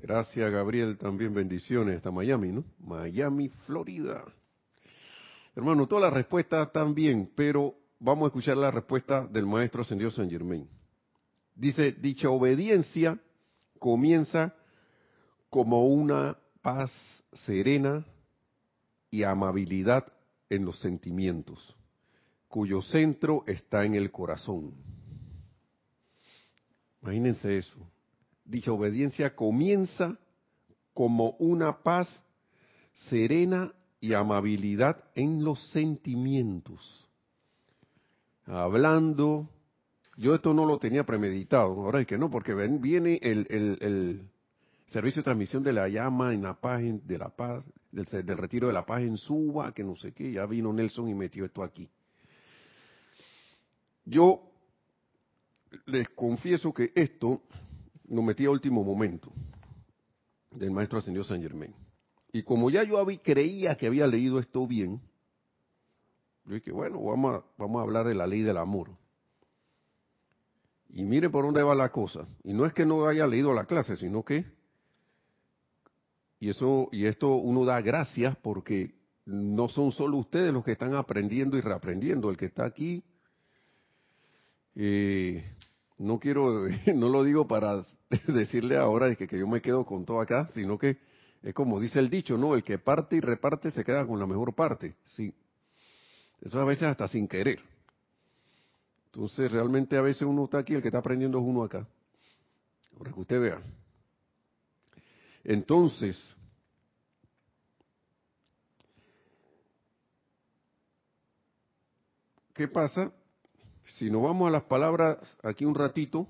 [0.00, 0.96] Gracias, Gabriel.
[0.96, 2.64] También bendiciones hasta Miami, ¿no?
[2.78, 4.24] Miami, Florida.
[5.56, 10.10] Hermano, todas las respuestas están bien, pero vamos a escuchar la respuesta del maestro ascendido
[10.10, 10.68] San Germain.
[11.54, 13.18] Dice, dicha obediencia
[13.78, 14.54] comienza
[15.50, 16.92] como una paz
[17.32, 18.06] serena
[19.10, 20.06] y amabilidad
[20.50, 21.74] en los sentimientos,
[22.48, 24.74] cuyo centro está en el corazón.
[27.02, 27.78] Imagínense eso.
[28.44, 30.18] Dicha obediencia comienza
[30.94, 32.08] como una paz
[33.08, 37.07] serena y amabilidad en los sentimientos.
[38.48, 39.48] Hablando,
[40.16, 43.78] yo esto no lo tenía premeditado, ahora es que no, porque ven- viene el, el-
[43.80, 44.22] el
[44.86, 48.72] servicio de transmisión de la llama en la paz, de la paz, del, retiro de
[48.72, 51.88] la paz en Suba, que no sé qué, ya vino Nelson y metió esto aquí.
[54.06, 54.40] Yo
[55.84, 57.42] les confieso que esto
[58.08, 59.30] lo metí a último momento
[60.50, 61.74] del maestro ascendido San Germain.
[62.32, 65.02] Y como ya yo había, creía que había leído esto bien,
[66.48, 68.90] yo dije, bueno, vamos a, vamos a hablar de la ley del amor.
[70.88, 72.26] Y mire por dónde va la cosa.
[72.42, 74.46] Y no es que no haya leído la clase, sino que,
[76.40, 78.94] y eso, y esto uno da gracias porque
[79.26, 82.30] no son solo ustedes los que están aprendiendo y reaprendiendo.
[82.30, 83.04] El que está aquí,
[84.74, 85.44] eh,
[85.98, 87.84] no quiero, no lo digo para
[88.26, 90.96] decirle ahora que, que yo me quedo con todo acá, sino que
[91.42, 92.54] es como dice el dicho, ¿no?
[92.54, 94.96] El que parte y reparte se queda con la mejor parte.
[95.04, 95.34] Sí.
[96.40, 97.60] Eso a veces hasta sin querer.
[99.06, 101.86] Entonces, realmente a veces uno está aquí, el que está aprendiendo es uno acá.
[102.96, 103.62] Para que usted vea.
[105.44, 106.36] Entonces,
[112.54, 113.12] ¿qué pasa?
[113.96, 116.28] Si nos vamos a las palabras aquí un ratito,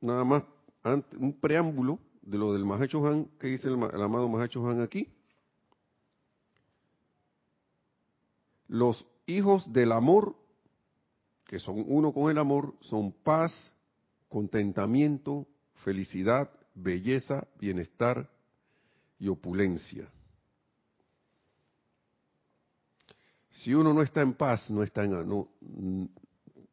[0.00, 0.44] nada más
[1.18, 5.12] un preámbulo de lo del Mahacho Han, que dice el amado Mahacho Han aquí.
[8.68, 10.36] Los hijos del amor,
[11.46, 13.72] que son uno con el amor, son paz,
[14.28, 15.46] contentamiento,
[15.84, 18.30] felicidad, belleza, bienestar
[19.18, 20.10] y opulencia.
[23.50, 25.48] Si uno no está en paz, no está en no,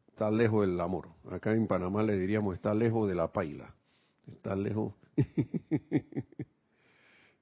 [0.07, 1.09] está lejos del amor.
[1.29, 3.73] Acá en Panamá le diríamos está lejos de la paila.
[4.27, 4.93] Está lejos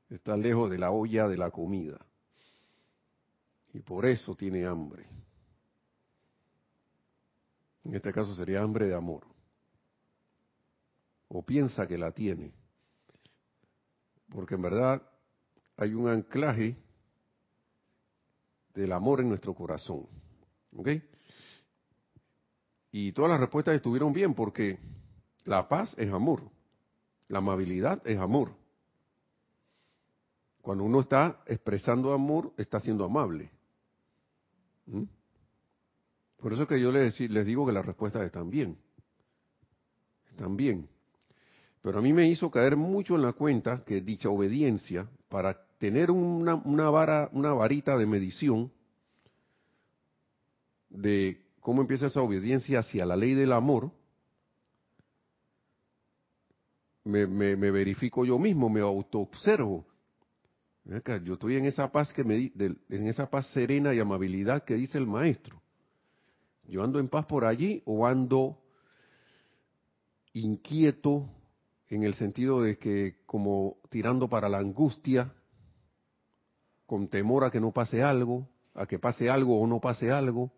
[0.09, 1.99] está lejos de la olla de la comida.
[3.75, 5.05] Y por eso tiene hambre.
[7.83, 9.27] En este caso sería hambre de amor.
[11.27, 12.53] O piensa que la tiene.
[14.29, 15.01] Porque en verdad
[15.75, 16.77] hay un anclaje
[18.73, 20.07] del amor en nuestro corazón.
[20.73, 20.89] ¿Ok?
[22.97, 24.79] y todas las respuestas estuvieron bien porque
[25.43, 26.49] la paz es amor,
[27.27, 28.55] la amabilidad es amor.
[30.61, 33.51] Cuando uno está expresando amor, está siendo amable.
[34.85, 35.03] ¿Mm?
[36.37, 38.77] Por eso que yo les, digo que las respuestas están bien.
[40.29, 40.87] Están bien.
[41.81, 46.11] Pero a mí me hizo caer mucho en la cuenta que dicha obediencia, para tener
[46.11, 48.71] una, una, vara, una varita de medición
[50.89, 53.91] de cómo empieza esa obediencia hacia la ley del amor,
[57.03, 59.85] me, me, me verifico yo mismo, me autoobservo.
[60.85, 64.99] Yo estoy en esa paz que me, en esa paz serena y amabilidad que dice
[64.99, 65.59] el maestro.
[66.67, 68.61] Yo ando en paz por allí o ando
[70.33, 71.27] inquieto
[71.89, 75.33] en el sentido de que como tirando para la angustia,
[76.85, 80.51] con temor a que no pase algo, a que pase algo o no pase algo.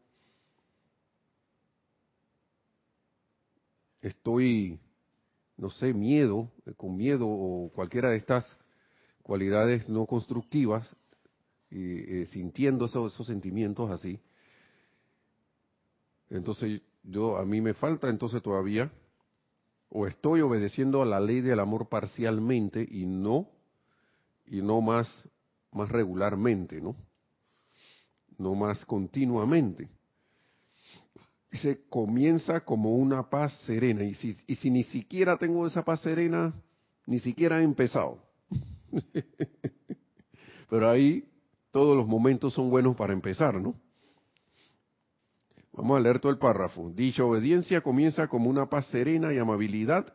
[4.02, 4.78] Estoy,
[5.56, 8.58] no sé, miedo, con miedo o cualquiera de estas
[9.28, 10.96] cualidades no constructivas,
[11.70, 14.22] eh, sintiendo esos, sentimientos así.
[16.30, 18.90] Entonces yo a mí me falta entonces todavía
[19.90, 23.50] o estoy obedeciendo a la ley del amor parcialmente y no
[24.46, 25.08] y no más
[25.74, 26.96] más regularmente, ¿no?
[28.38, 29.90] No más continuamente.
[31.52, 36.00] Se comienza como una paz serena y si, y si ni siquiera tengo esa paz
[36.00, 36.54] serena,
[37.06, 38.27] ni siquiera he empezado.
[40.70, 41.24] Pero ahí
[41.72, 43.76] todos los momentos son buenos para empezar, ¿no?
[45.74, 46.92] Vamos a leer todo el párrafo.
[46.94, 50.12] Dicha obediencia comienza como una paz serena y amabilidad,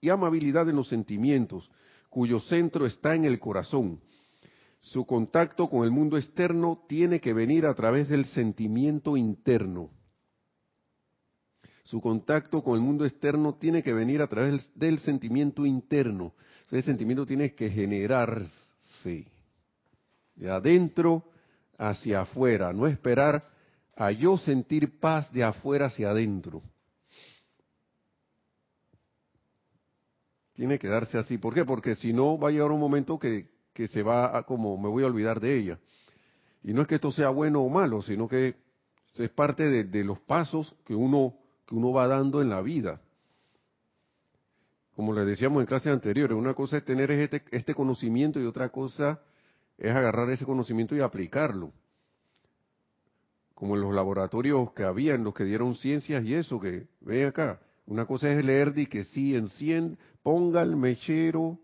[0.00, 1.70] y amabilidad en los sentimientos,
[2.10, 4.00] cuyo centro está en el corazón.
[4.80, 9.90] Su contacto con el mundo externo tiene que venir a través del sentimiento interno.
[11.84, 16.34] Su contacto con el mundo externo tiene que venir a través del sentimiento interno.
[16.66, 19.26] Ese sentimiento tiene que generarse
[20.34, 21.24] de adentro
[21.78, 23.44] hacia afuera, no esperar
[23.96, 26.62] a yo sentir paz de afuera hacia adentro.
[30.54, 31.36] Tiene que darse así.
[31.36, 31.64] ¿Por qué?
[31.64, 34.88] Porque si no, va a llegar un momento que, que se va a como, me
[34.88, 35.78] voy a olvidar de ella.
[36.62, 38.54] Y no es que esto sea bueno o malo, sino que
[39.16, 43.00] es parte de, de los pasos que uno, que uno va dando en la vida
[44.94, 48.68] como les decíamos en clases anteriores, una cosa es tener este, este conocimiento y otra
[48.68, 49.20] cosa
[49.76, 51.72] es agarrar ese conocimiento y aplicarlo.
[53.54, 57.26] Como en los laboratorios que había, en los que dieron ciencias y eso, que ven
[57.26, 61.58] acá, una cosa es leer de que sí, enciende, ponga el mechero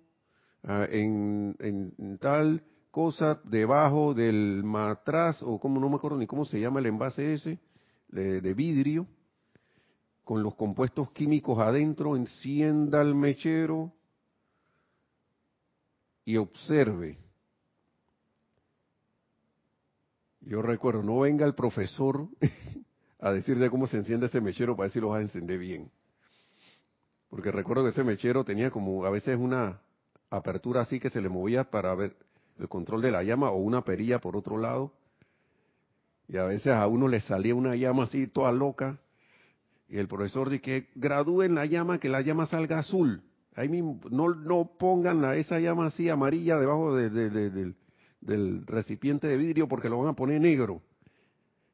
[0.65, 6.45] ah, en, en, tal cosa debajo del matraz, o como no me acuerdo ni cómo
[6.45, 7.59] se llama el envase ese,
[8.09, 9.07] de vidrio,
[10.25, 13.93] con los compuestos químicos adentro, encienda el mechero
[16.25, 17.19] y observe.
[20.41, 22.29] Yo recuerdo, no venga el profesor
[23.19, 25.59] a decir de cómo se enciende ese mechero para ver si lo va a encender
[25.59, 25.91] bien.
[27.29, 29.81] Porque recuerdo que ese mechero tenía como a veces una
[30.31, 32.17] apertura así que se le movía para ver
[32.59, 34.93] el control de la llama o una perilla por otro lado.
[36.29, 38.99] Y a veces a uno le salía una llama así toda loca
[39.91, 43.23] y el profesor dice que gradúen la llama, que la llama salga azul.
[43.57, 47.75] Ahí mismo, no, no pongan esa llama así amarilla debajo del,
[48.67, 50.81] recipiente de vidrio porque lo van a poner negro.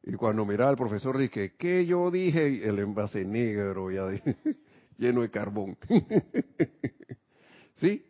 [0.02, 2.66] Y cuando miraba al profesor dije, ¿qué yo dije?
[2.66, 4.06] El envase negro, ya
[4.96, 5.76] lleno de carbón.
[7.74, 8.02] ¿Sí?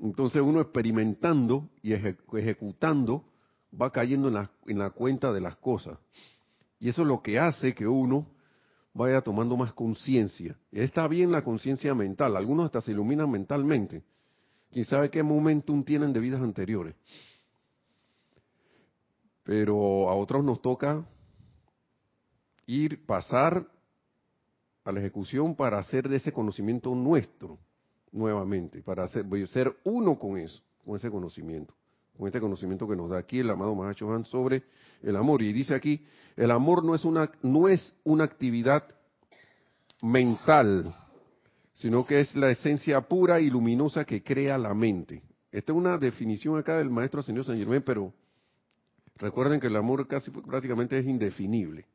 [0.00, 3.28] Entonces uno experimentando y ejecutando
[3.78, 5.98] va cayendo en la, en la cuenta de las cosas.
[6.80, 8.26] Y eso es lo que hace que uno
[8.94, 10.56] vaya tomando más conciencia.
[10.70, 14.02] Está bien la conciencia mental, algunos hasta se iluminan mentalmente.
[14.70, 16.94] Quién sabe qué momentum tienen de vidas anteriores.
[19.44, 21.04] Pero a otros nos toca
[22.66, 23.66] ir, pasar
[24.84, 27.58] a la ejecución para hacer de ese conocimiento nuestro
[28.12, 31.74] nuevamente, para hacer, ser uno con eso, con ese conocimiento,
[32.22, 34.62] con este conocimiento que nos da aquí el amado Mahacho Han sobre
[35.02, 35.42] el amor.
[35.42, 36.06] Y dice aquí,
[36.36, 38.84] el amor no es una, no es una actividad
[40.00, 40.94] mental,
[41.72, 45.24] sino que es la esencia pura y luminosa que crea la mente.
[45.50, 48.14] Esta es una definición acá del maestro señor San Germán, pero
[49.16, 51.86] recuerden que el amor casi prácticamente es indefinible.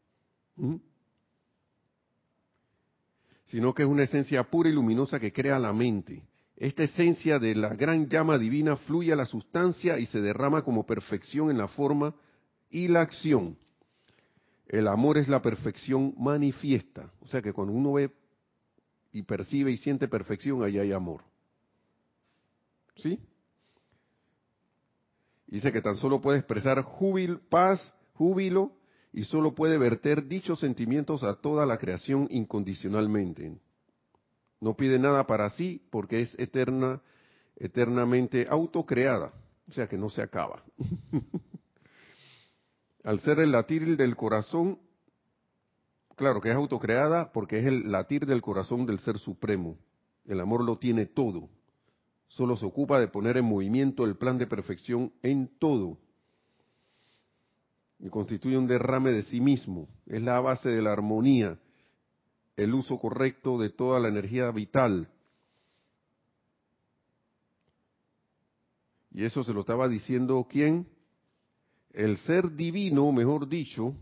[3.45, 6.21] Sino que es una esencia pura y luminosa que crea la mente.
[6.57, 10.87] Esta esencia de la gran llama divina fluye a la sustancia y se derrama como
[10.87, 12.15] perfección en la forma
[12.69, 13.57] y la acción.
[14.69, 17.09] el amor es la perfección manifiesta.
[17.21, 18.11] O sea que cuando uno ve
[19.13, 21.21] y percibe y siente perfección, ahí hay amor.
[22.97, 23.19] ¿Sí?
[25.45, 28.73] Dice que tan solo puede expresar júbil, paz, júbilo,
[29.13, 33.57] y solo puede verter dichos sentimientos a toda la creación incondicionalmente.
[34.59, 37.01] No pide nada para sí porque es eterna,
[37.55, 39.33] eternamente autocreada,
[39.69, 40.63] o sea que no se acaba.
[43.03, 44.79] Al ser el latir del corazón,
[46.15, 49.77] claro que es autocreada porque es el latir del corazón del Ser Supremo.
[50.25, 51.49] El amor lo tiene todo.
[52.27, 55.97] Solo se ocupa de poner en movimiento el plan de perfección en todo.
[57.99, 59.87] Y constituye un derrame de sí mismo.
[60.05, 61.57] Es la base de la armonía,
[62.57, 65.07] el uso correcto de toda la energía vital.
[69.11, 70.87] Y eso se lo estaba diciendo quién?
[71.93, 73.95] El ser divino, mejor dicho,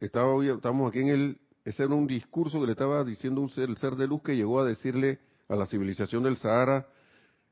[0.00, 3.68] estaba, estamos aquí en el, ese era un discurso que le estaba diciendo un ser,
[3.68, 6.86] el ser de luz que llegó a decirle a la civilización del Sahara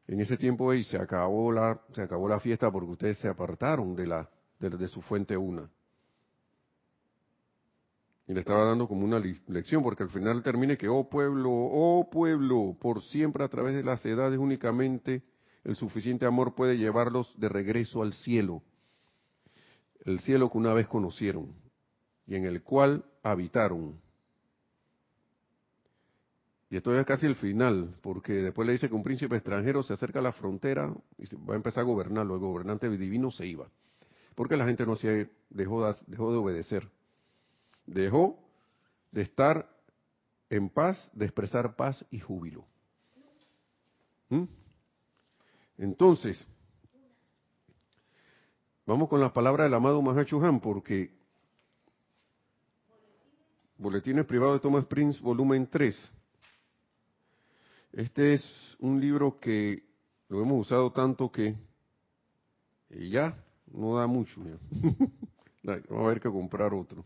[0.07, 3.95] en ese tiempo y se acabó la, se acabó la fiesta porque ustedes se apartaron
[3.95, 5.71] de la, de su fuente una.
[8.29, 12.11] Y le estaba dando como una lección, porque al final termine que, oh pueblo, oh
[12.11, 15.23] pueblo, por siempre a través de las edades únicamente
[15.63, 18.63] el suficiente amor puede llevarlos de regreso al cielo.
[20.05, 21.55] El cielo que una vez conocieron
[22.27, 24.01] y en el cual habitaron.
[26.69, 29.95] Y esto es casi el final, porque después le dice que un príncipe extranjero se
[29.95, 32.35] acerca a la frontera y va a empezar a gobernarlo.
[32.35, 33.69] El gobernante divino se iba,
[34.35, 36.89] porque la gente no se dejó dejó de obedecer
[37.87, 38.39] dejó
[39.13, 39.69] de estar
[40.51, 42.65] en paz, de expresar paz y júbilo.
[44.29, 44.45] ¿Mm?
[45.79, 46.47] Entonces,
[48.85, 51.15] vamos con las palabras del amado Mahachuhan, porque
[53.79, 56.11] Boletines Privados de Thomas Prince, volumen 3.
[57.93, 59.83] Este es un libro que
[60.29, 61.57] lo hemos usado tanto que
[62.91, 63.37] ya
[63.73, 64.41] no da mucho.
[65.63, 67.05] Vamos a ver que comprar otro.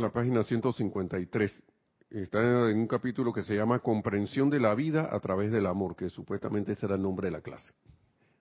[0.00, 1.64] La página 153.
[2.08, 5.96] Está en un capítulo que se llama Comprensión de la vida a través del amor,
[5.96, 7.74] que supuestamente será el nombre de la clase.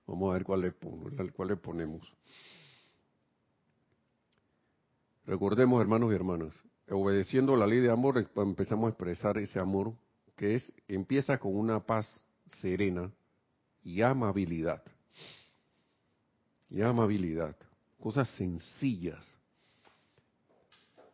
[0.08, 0.72] Vamos a ver cuál le,
[1.34, 2.14] cuál le ponemos.
[5.26, 6.56] Recordemos, hermanos y hermanas,
[6.90, 9.94] obedeciendo la ley de amor empezamos a expresar ese amor
[10.38, 12.24] que es empieza con una paz
[12.62, 13.12] serena
[13.84, 14.82] y amabilidad.
[16.70, 17.58] Y amabilidad,
[18.00, 19.41] cosas sencillas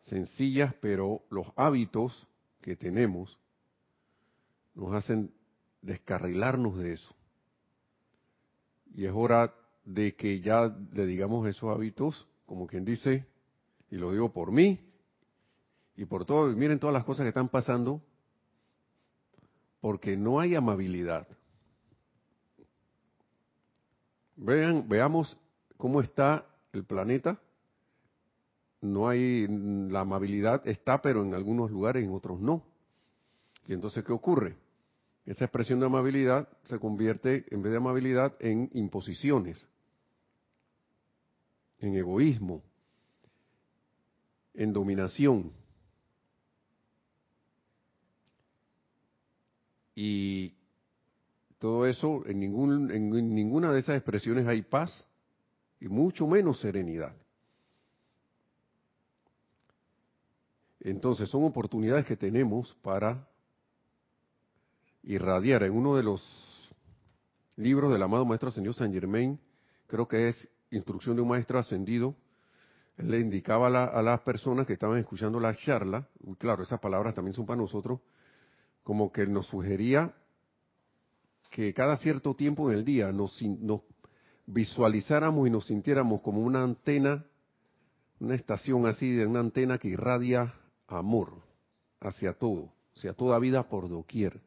[0.07, 2.27] sencillas, pero los hábitos
[2.61, 3.37] que tenemos
[4.73, 5.33] nos hacen
[5.81, 7.15] descarrilarnos de eso.
[8.93, 9.53] Y es hora
[9.85, 13.27] de que ya le digamos esos hábitos, como quien dice,
[13.89, 14.79] y lo digo por mí
[15.95, 18.01] y por todo, miren todas las cosas que están pasando,
[19.81, 21.27] porque no hay amabilidad.
[24.35, 25.37] Vean, veamos
[25.77, 27.39] cómo está el planeta
[28.81, 32.63] no hay, la amabilidad está, pero en algunos lugares, en otros no.
[33.67, 34.55] Y entonces, ¿qué ocurre?
[35.25, 39.67] Esa expresión de amabilidad se convierte, en vez de amabilidad, en imposiciones,
[41.79, 42.63] en egoísmo,
[44.53, 45.51] en dominación.
[49.95, 50.53] Y
[51.59, 55.07] todo eso, en, ningún, en ninguna de esas expresiones hay paz
[55.79, 57.15] y mucho menos serenidad.
[60.79, 63.27] Entonces son oportunidades que tenemos para
[65.03, 65.63] irradiar.
[65.63, 66.73] En uno de los
[67.55, 69.39] libros del amado Maestro Señor San Germain,
[69.87, 72.15] creo que es Instrucción de un Maestro Ascendido,
[72.97, 76.07] él le indicaba a, las personas que estaban escuchando la charla,
[76.39, 78.01] claro, esas palabras también son para nosotros,
[78.83, 80.13] como que nos sugería
[81.51, 83.81] que cada cierto tiempo en el día nos, nos
[84.45, 87.25] visualizáramos y nos sintiéramos como una antena,
[88.19, 90.53] una estación así de una antena que irradia
[90.87, 91.41] amor
[91.99, 94.41] hacia todo, hacia toda vida por doquier.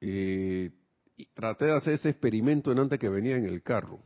[0.00, 0.72] Eh,
[1.16, 4.00] y traté de hacer ese experimento en antes que venía en el carro,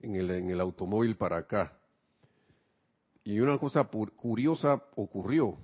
[0.00, 1.76] en el, en el automóvil para acá.
[3.24, 5.58] Y una cosa curiosa ocurrió.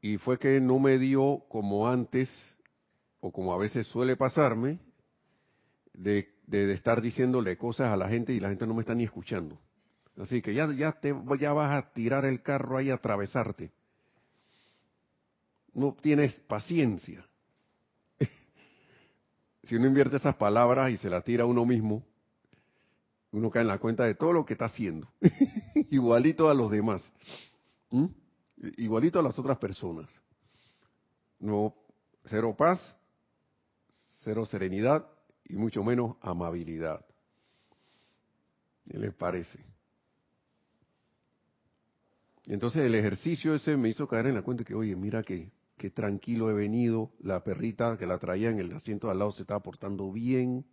[0.00, 2.30] Y fue que no me dio como antes,
[3.20, 4.78] o como a veces suele pasarme,
[5.94, 9.04] de de, estar diciéndole cosas a la gente y la gente no me está ni
[9.04, 9.58] escuchando.
[10.16, 13.70] Así que ya, ya, te, ya vas a tirar el carro ahí a atravesarte.
[15.74, 17.26] no tienes paciencia.
[19.62, 22.02] si uno invierte esas palabras y se las tira a uno mismo,
[23.32, 25.08] uno cae en la cuenta de todo lo que está haciendo,
[25.90, 27.12] igualito a los demás,
[28.78, 30.08] igualito a las otras personas.
[31.38, 31.74] No,
[32.24, 32.96] cero paz,
[34.22, 35.06] cero serenidad
[35.48, 37.04] y mucho menos amabilidad.
[38.88, 39.64] ¿Qué les parece?
[42.46, 45.50] Y entonces el ejercicio ese me hizo caer en la cuenta que, oye, mira que,
[45.94, 49.42] tranquilo he venido, la perrita que la traía en el asiento de al lado se
[49.42, 50.64] estaba portando bien.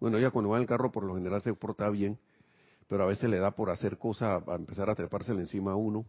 [0.00, 2.18] Bueno, ella cuando va en el carro por lo general se porta bien,
[2.88, 6.06] pero a veces le da por hacer cosas, a empezar a trepársela encima a uno.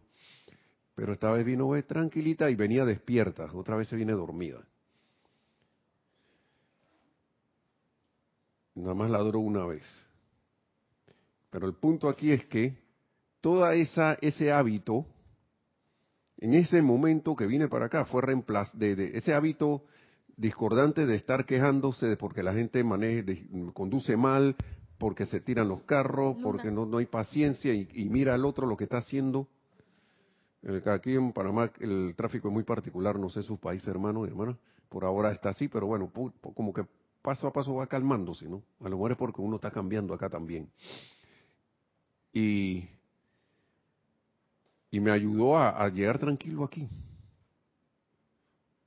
[0.94, 4.64] Pero esta vez vino tranquilita y venía despierta, otra vez se viene dormida.
[8.78, 9.84] Nada más la duró una vez.
[11.50, 12.76] Pero el punto aquí es que
[13.40, 15.04] toda esa ese hábito
[16.38, 19.82] en ese momento que vine para acá fue reemplazado de, ese hábito
[20.36, 24.54] discordante de estar quejándose de porque la gente maneje, conduce mal,
[24.98, 28.76] porque se tiran los carros, porque no, no hay paciencia y, mira al otro lo
[28.76, 29.48] que está haciendo.
[30.86, 34.56] Aquí en Panamá el tráfico es muy particular, no sé sus países hermanos y hermanas,
[34.88, 36.12] por ahora está así, pero bueno,
[36.54, 36.84] como que
[37.28, 38.62] paso a paso va calmándose, ¿no?
[38.80, 40.70] A lo mejor es porque uno está cambiando acá también.
[42.32, 42.88] Y
[44.90, 46.88] y me ayudó a, llegar tranquilo aquí.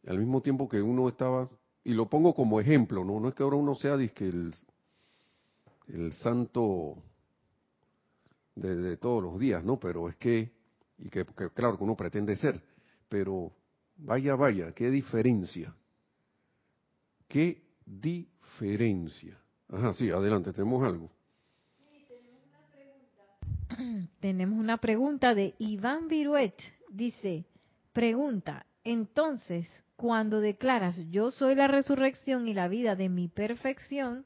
[0.08, 1.48] Al mismo tiempo que uno estaba,
[1.84, 4.56] y lo pongo como ejemplo, no, no es que ahora uno sea que el,
[5.88, 6.98] el santo
[8.56, 9.80] de, todos los días, ¿no?
[9.80, 10.52] Pero es que,
[10.98, 11.24] y que,
[11.54, 12.64] claro que uno pretende ser,
[13.08, 13.52] pero
[13.98, 15.76] vaya, vaya, qué diferencia.
[17.28, 17.62] Qué
[19.70, 21.10] Ajá, sí, adelante, tenemos algo.
[24.20, 26.56] tenemos una pregunta de Iván Viruet.
[26.90, 27.46] Dice,
[27.94, 34.26] pregunta, entonces, cuando declaras yo soy la resurrección y la vida de mi perfección,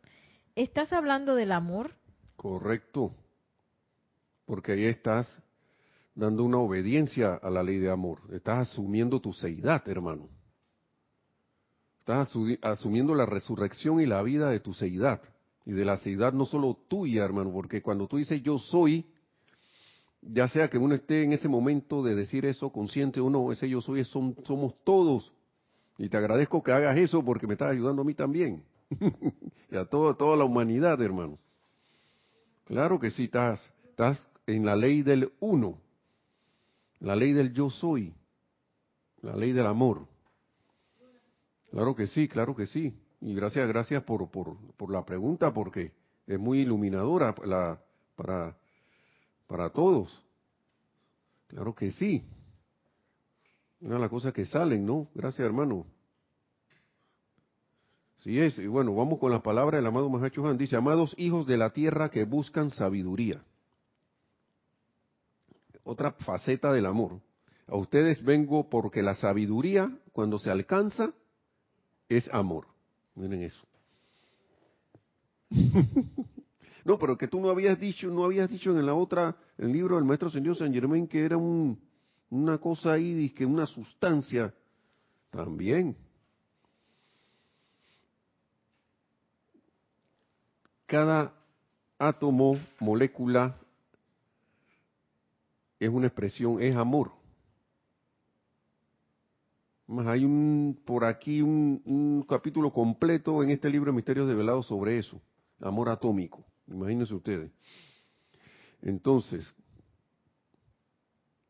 [0.55, 1.93] ¿estás hablando del amor?
[2.35, 3.15] Correcto,
[4.45, 5.41] porque ahí estás
[6.13, 10.29] dando una obediencia a la ley de amor, estás asumiendo tu seidad, hermano.
[12.05, 15.23] Estás asumiendo la resurrección y la vida de tu seidad.
[15.65, 19.07] Y de la seidad no solo tuya, hermano, porque cuando tú dices yo soy,
[20.21, 23.67] ya sea que uno esté en ese momento de decir eso consciente o no, ese
[23.67, 25.33] yo soy, son, somos todos.
[25.97, 28.63] Y te agradezco que hagas eso porque me estás ayudando a mí también.
[29.71, 31.39] y a toda, la humanidad, hermano.
[32.65, 35.79] Claro que sí, estás, estás en la ley del uno,
[36.99, 38.13] la ley del yo soy,
[39.23, 40.05] la ley del amor.
[41.75, 42.97] Claro que sí, claro que sí.
[43.19, 45.91] Y gracias, gracias por, por, por la pregunta porque
[46.25, 47.81] es muy iluminadora la,
[48.15, 48.55] para
[49.45, 50.23] para todos.
[51.47, 52.23] Claro que sí.
[53.81, 55.09] Una de las cosas que salen, ¿no?
[55.13, 55.85] Gracias, hermano.
[58.19, 58.57] Sí es.
[58.57, 60.57] Y bueno, vamos con la palabra del amado Mahacho Han.
[60.57, 63.43] Dice, amados hijos de la tierra que buscan sabiduría.
[65.83, 67.19] Otra faceta del amor.
[67.67, 71.13] A ustedes vengo porque la sabiduría, cuando se alcanza,
[72.09, 72.67] es amor.
[73.15, 73.65] Miren eso.
[76.85, 79.95] No, pero que tú no habías dicho, no habías dicho en la otra, el libro
[79.95, 81.81] del maestro señor San Germain que era un,
[82.29, 84.53] una cosa ahí, que una sustancia.
[85.31, 85.97] También.
[90.85, 91.33] Cada
[91.97, 93.57] átomo, molécula,
[95.79, 97.11] es una expresión, es amor.
[99.87, 104.65] Más hay un por aquí un, un capítulo completo en este libro de Misterios Develados
[104.65, 105.21] sobre eso,
[105.59, 106.43] amor atómico.
[106.67, 107.51] Imagínense ustedes.
[108.81, 109.53] Entonces,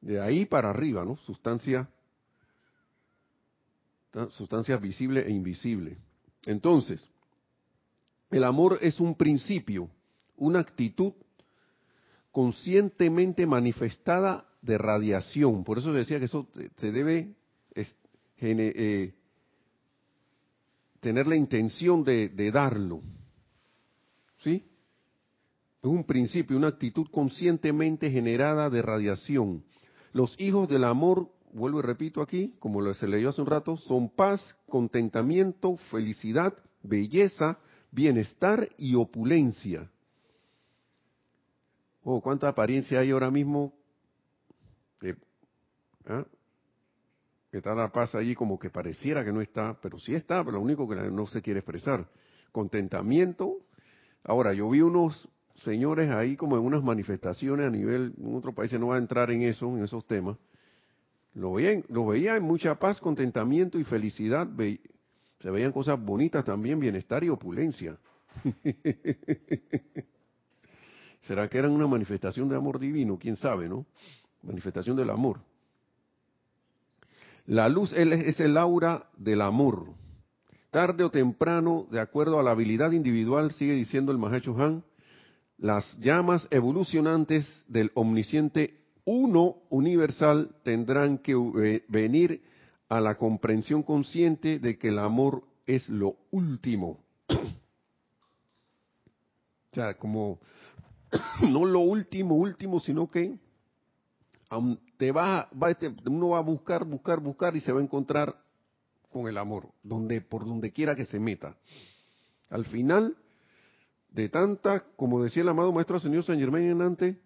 [0.02, 1.18] de ahí para arriba, ¿no?
[1.18, 1.90] Sustancia,
[4.32, 5.98] sustancia visible e invisible.
[6.46, 7.04] Entonces,
[8.32, 9.90] el amor es un principio,
[10.36, 11.14] una actitud
[12.32, 15.64] conscientemente manifestada de radiación.
[15.64, 17.34] Por eso decía que eso se debe
[18.40, 19.14] eh,
[21.00, 23.02] tener la intención de, darlo.
[24.40, 24.64] ¿Sí?
[25.82, 29.64] Es un principio, una actitud conscientemente generada de radiación.
[30.14, 34.10] Los hijos del amor, vuelvo y repito aquí, como se leyó hace un rato, son
[34.10, 37.60] paz, contentamiento, felicidad, belleza,
[37.92, 39.90] bienestar y opulencia.
[42.04, 43.74] Oh, cuánta apariencia hay ahora mismo.
[46.08, 46.26] ¿ah?
[47.56, 50.58] Que está la paz allí como que pareciera que no está, pero sí está, pero
[50.58, 52.06] lo único que no se quiere expresar.
[52.52, 53.60] Contentamiento.
[54.26, 58.74] Ahora, yo vi unos señores ahí como en unas manifestaciones a nivel, en otro país
[58.74, 60.36] no va a entrar en eso, en esos temas,
[61.34, 64.50] Lo veía, lo veía en mucha paz, contentamiento y felicidad.
[65.40, 67.98] se veían cosas bonitas también, bienestar y opulencia.
[71.22, 73.18] ¿Será que eran una manifestación de amor divino?
[73.18, 73.86] ¿Quién sabe, no?
[74.44, 75.40] Manifestación del amor.
[77.46, 79.94] La luz es el aura del amor.
[80.72, 84.84] Tarde o temprano, de acuerdo a la habilidad individual, sigue diciendo el Mahacho Han,
[85.58, 92.42] las llamas evolucionantes del omnisciente uno universal tendrán que eh, venir
[92.90, 97.00] a la comprensión consciente de que el amor es lo último.
[97.30, 97.36] o
[99.74, 100.40] sea, como
[101.42, 103.38] no lo último, último, sino que
[104.98, 105.76] te va, va
[106.06, 108.36] uno va a buscar, buscar, buscar y se va a encontrar
[109.12, 111.56] con el amor, donde por donde quiera que se meta.
[112.50, 113.18] Al final
[114.10, 117.18] de tanta, como decía el amado maestro señor San Germain antes,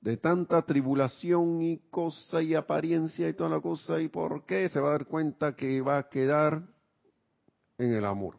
[0.00, 4.80] de tanta tribulación y cosa y apariencia y toda la cosa y por qué se
[4.80, 6.62] va a dar cuenta que va a quedar
[7.78, 8.38] en el amor.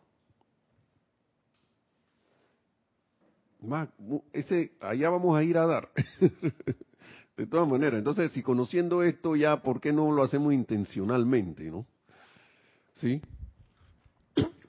[4.32, 5.90] ese, allá vamos a ir a dar.
[7.38, 11.86] de todas maneras, entonces si conociendo esto ya, ¿por qué no lo hacemos intencionalmente, no?
[12.96, 13.22] ¿Sí?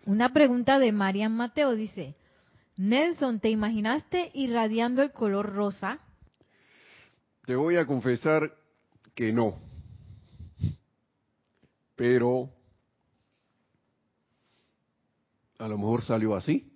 [0.04, 2.14] Una pregunta de Marian Mateo dice,
[2.76, 5.98] Nelson, ¿te imaginaste irradiando el color rosa?
[7.46, 8.54] Te voy a confesar
[9.14, 9.58] que no.
[11.96, 12.50] Pero
[15.58, 16.70] a lo mejor salió así.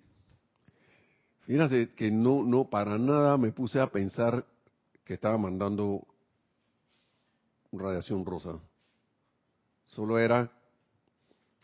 [1.45, 4.45] Fíjate que no, no, para nada me puse a pensar
[5.03, 6.07] que estaba mandando
[7.71, 8.59] radiación rosa.
[9.85, 10.51] Solo era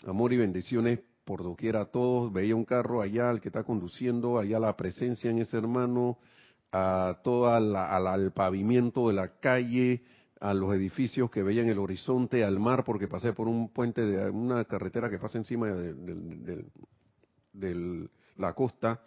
[0.05, 4.39] amor y bendiciones por doquier a todos, veía un carro allá, el que está conduciendo,
[4.39, 6.17] allá la presencia en ese hermano,
[6.71, 10.03] a todo al pavimento de la calle,
[10.39, 14.05] a los edificios que veía en el horizonte, al mar, porque pasé por un puente
[14.05, 16.65] de una carretera que pasa encima de,
[18.37, 19.03] la costa.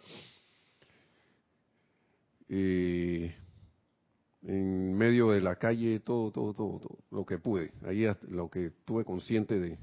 [4.45, 7.71] En medio de la calle, todo, todo, todo, todo, lo que pude.
[7.85, 9.77] Ahí lo que tuve consciente de,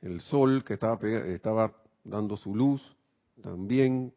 [0.00, 2.96] el sol que estaba, estaba dando su luz
[3.42, 4.12] también,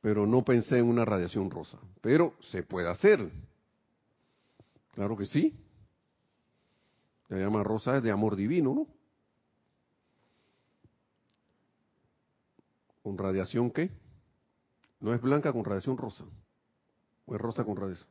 [0.00, 1.78] pero no pensé en una radiación rosa.
[2.00, 3.30] Pero se puede hacer.
[4.92, 5.54] Claro que sí.
[7.28, 8.86] La llama rosa es de amor divino, ¿no?
[13.02, 13.90] ¿Con radiación qué?
[15.00, 16.24] No es blanca con radiación rosa.
[17.30, 18.08] O es rosa con radiación.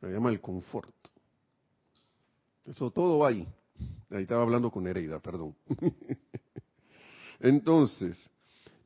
[0.00, 0.94] La llama el confort.
[2.64, 3.46] Eso todo va ahí.
[4.08, 5.54] Ahí estaba hablando con Nereida, perdón.
[7.40, 8.18] Entonces,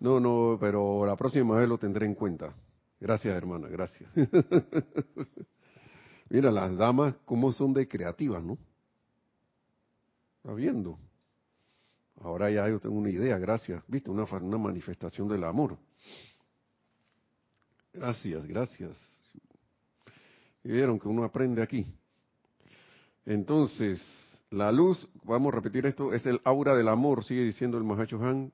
[0.01, 2.53] no, no, pero la próxima vez lo tendré en cuenta.
[2.99, 4.11] Gracias, hermana, gracias.
[6.29, 8.59] Mira, las damas, cómo son de creativas, ¿no?
[10.39, 10.99] Está viendo.
[12.23, 13.85] Ahora ya yo tengo una idea, gracias.
[13.87, 14.11] ¿Viste?
[14.11, 15.79] Una, una manifestación del amor.
[17.99, 18.97] Gracias, gracias.
[20.63, 21.85] vieron que uno aprende aquí.
[23.27, 24.01] Entonces,
[24.51, 28.23] la luz, vamos a repetir esto, es el aura del amor, sigue diciendo el Mahacho
[28.23, 28.53] Han.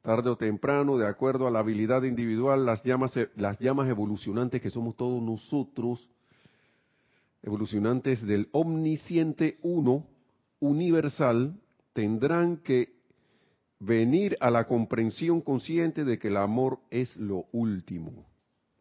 [0.00, 4.70] Tarde o temprano, de acuerdo a la habilidad individual, las llamas, las llamas evolucionantes que
[4.70, 6.08] somos todos nosotros,
[7.42, 10.06] evolucionantes del omnisciente uno,
[10.60, 11.58] universal,
[11.94, 12.92] tendrán que
[13.80, 18.33] venir a la comprensión consciente de que el amor es lo último.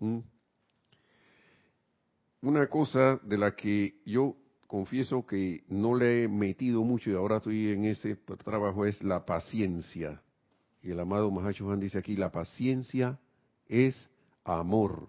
[0.03, 0.19] ¿Mm?
[2.41, 4.35] Una cosa de la que yo
[4.67, 9.25] confieso que no le he metido mucho y ahora estoy en ese trabajo es la
[9.25, 10.21] paciencia.
[10.81, 13.17] Y el amado Mahacho Han dice aquí, la paciencia
[13.65, 14.09] es
[14.43, 15.07] amor.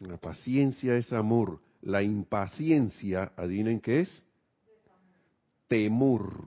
[0.00, 1.60] La paciencia es amor.
[1.80, 4.22] La impaciencia, adivinen qué es?
[5.68, 6.44] Temor.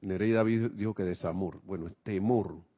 [0.00, 1.60] Nereida dijo que desamor.
[1.62, 2.68] Bueno, es temor.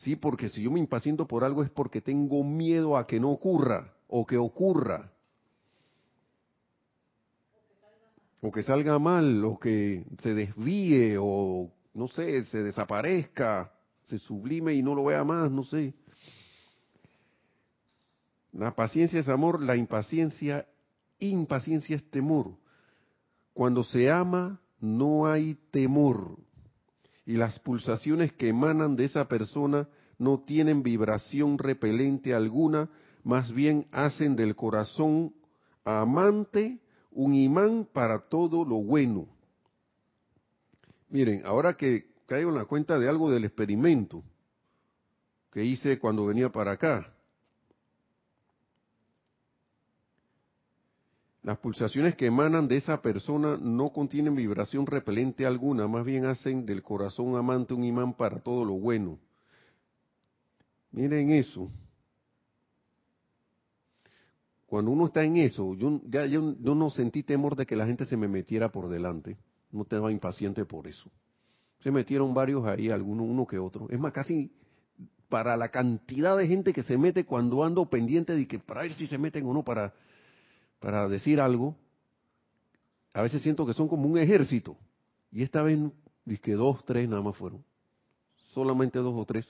[0.00, 3.30] Sí, porque si yo me impaciento por algo es porque tengo miedo a que no
[3.30, 5.12] ocurra o que ocurra.
[8.40, 13.74] O que salga mal, o que se desvíe, o no sé, se desaparezca,
[14.04, 15.92] se sublime y no lo vea más, no sé.
[18.54, 20.66] La paciencia es amor, la impaciencia,
[21.18, 22.56] impaciencia es temor.
[23.52, 26.38] Cuando se ama, no hay temor.
[27.30, 29.86] Y las pulsaciones que emanan de esa persona
[30.18, 32.90] no tienen vibración repelente alguna,
[33.22, 35.32] más bien hacen del corazón
[35.84, 36.80] amante
[37.12, 39.28] un imán para todo lo bueno.
[41.08, 44.24] Miren, ahora que caigo en la cuenta de algo del experimento
[45.52, 47.14] que hice cuando venía para acá.
[51.42, 56.66] Las pulsaciones que emanan de esa persona no contienen vibración repelente alguna, más bien hacen
[56.66, 59.18] del corazón amante un imán para todo lo bueno.
[60.92, 61.70] Miren eso.
[64.66, 68.04] Cuando uno está en eso, yo, ya, yo, no sentí temor de que la gente
[68.04, 69.36] se me metiera por delante.
[69.72, 71.10] No estaba impaciente por eso.
[71.80, 73.88] Se metieron varios ahí, algunos, uno que otro.
[73.90, 74.52] Es más, casi
[75.28, 78.92] para la cantidad de gente que se mete cuando ando pendiente de que para ver
[78.92, 79.94] si se meten o no para
[80.80, 81.76] para decir algo,
[83.12, 84.76] a veces siento que son como un ejército.
[85.30, 85.78] Y esta vez,
[86.42, 87.62] que dos, tres nada más fueron.
[88.52, 89.46] Solamente dos o tres.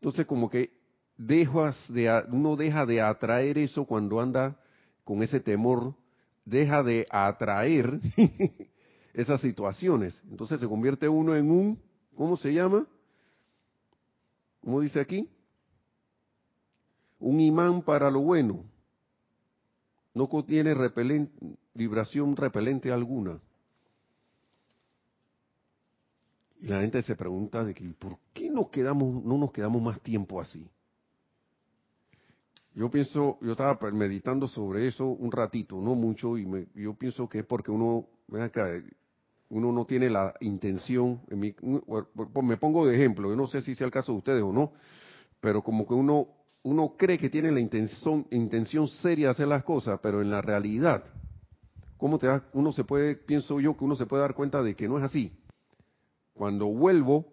[0.00, 0.70] Entonces, como que
[1.18, 4.56] dejas de, uno deja de atraer eso cuando anda
[5.04, 5.94] con ese temor,
[6.44, 8.00] deja de atraer
[9.14, 10.22] esas situaciones.
[10.30, 11.82] Entonces se convierte uno en un,
[12.14, 12.86] ¿cómo se llama?
[14.60, 15.28] ¿Cómo dice aquí?
[17.18, 18.64] Un imán para lo bueno
[20.16, 20.74] no contiene
[21.74, 23.38] vibración repelente alguna.
[26.58, 30.00] Y la gente se pregunta de que, ¿por qué no, quedamos, no nos quedamos más
[30.00, 30.66] tiempo así?
[32.74, 37.40] Yo pienso, yo estaba meditando sobre eso un ratito, no mucho, y yo pienso que
[37.40, 38.06] es porque uno,
[39.50, 43.92] uno no tiene la intención, me pongo de ejemplo, yo no sé si sea el
[43.92, 44.72] caso de ustedes o no,
[45.42, 46.28] pero como que uno
[46.66, 50.42] uno cree que tiene la intención, intención seria de hacer las cosas, pero en la
[50.42, 51.04] realidad,
[51.96, 52.44] ¿cómo te da?
[52.54, 55.04] Uno se puede, pienso yo, que uno se puede dar cuenta de que no es
[55.04, 55.32] así.
[56.34, 57.32] Cuando vuelvo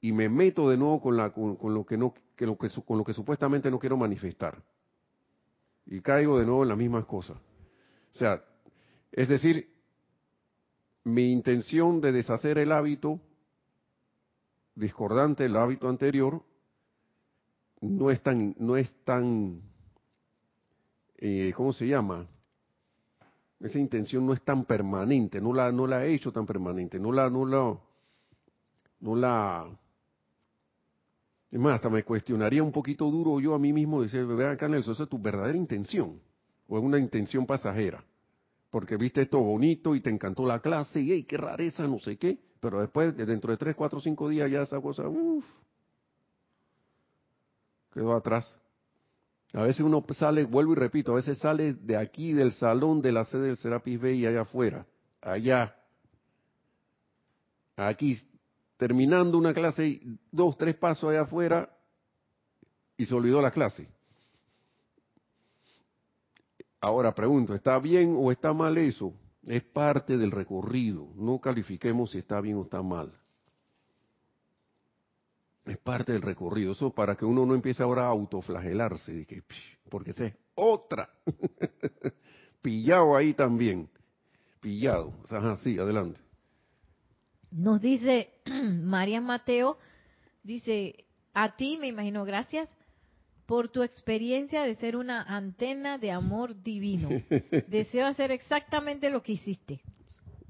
[0.00, 2.96] y me meto de nuevo con, la, con, lo que no, que lo que, con
[2.96, 4.56] lo que supuestamente no quiero manifestar.
[5.84, 7.36] Y caigo de nuevo en las mismas cosas.
[7.36, 8.42] O sea,
[9.12, 9.70] es decir,
[11.04, 13.20] mi intención de deshacer el hábito
[14.74, 16.42] discordante, el hábito anterior,
[17.84, 19.60] no es tan, no es tan,
[21.18, 22.26] eh, ¿cómo se llama?
[23.60, 27.12] Esa intención no es tan permanente, no la, no la he hecho tan permanente, no
[27.12, 27.78] la, no la,
[29.00, 29.66] no la,
[31.50, 34.66] es más, hasta me cuestionaría un poquito duro yo a mí mismo decir, vean acá
[34.66, 36.20] Nelson, ¿esa es tu verdadera intención?
[36.66, 38.02] ¿O es una intención pasajera?
[38.70, 42.16] Porque viste esto bonito y te encantó la clase y, hey, qué rareza, no sé
[42.16, 45.44] qué, pero después, dentro de tres, cuatro, cinco días ya esa cosa, uff,
[47.94, 48.58] quedó atrás.
[49.54, 53.12] A veces uno sale, vuelvo y repito, a veces sale de aquí, del salón de
[53.12, 54.84] la sede del Serapis Bay, allá afuera,
[55.22, 55.76] allá,
[57.76, 58.18] aquí,
[58.76, 60.00] terminando una clase,
[60.32, 61.70] dos, tres pasos allá afuera,
[62.96, 63.88] y se olvidó la clase.
[66.80, 69.14] Ahora pregunto, ¿está bien o está mal eso?
[69.46, 71.08] Es parte del recorrido.
[71.14, 73.12] No califiquemos si está bien o está mal.
[75.66, 76.72] Es parte del recorrido.
[76.72, 79.26] Eso para que uno no empiece ahora a autoflagelarse,
[79.88, 81.08] porque esa es otra.
[82.62, 83.88] Pillado ahí también.
[84.60, 85.12] Pillado.
[85.22, 86.20] O sea, sí, adelante.
[87.50, 88.30] Nos dice
[88.82, 89.78] María Mateo,
[90.42, 92.68] dice, a ti me imagino, gracias
[93.46, 97.08] por tu experiencia de ser una antena de amor divino.
[97.68, 99.80] Deseo hacer exactamente lo que hiciste.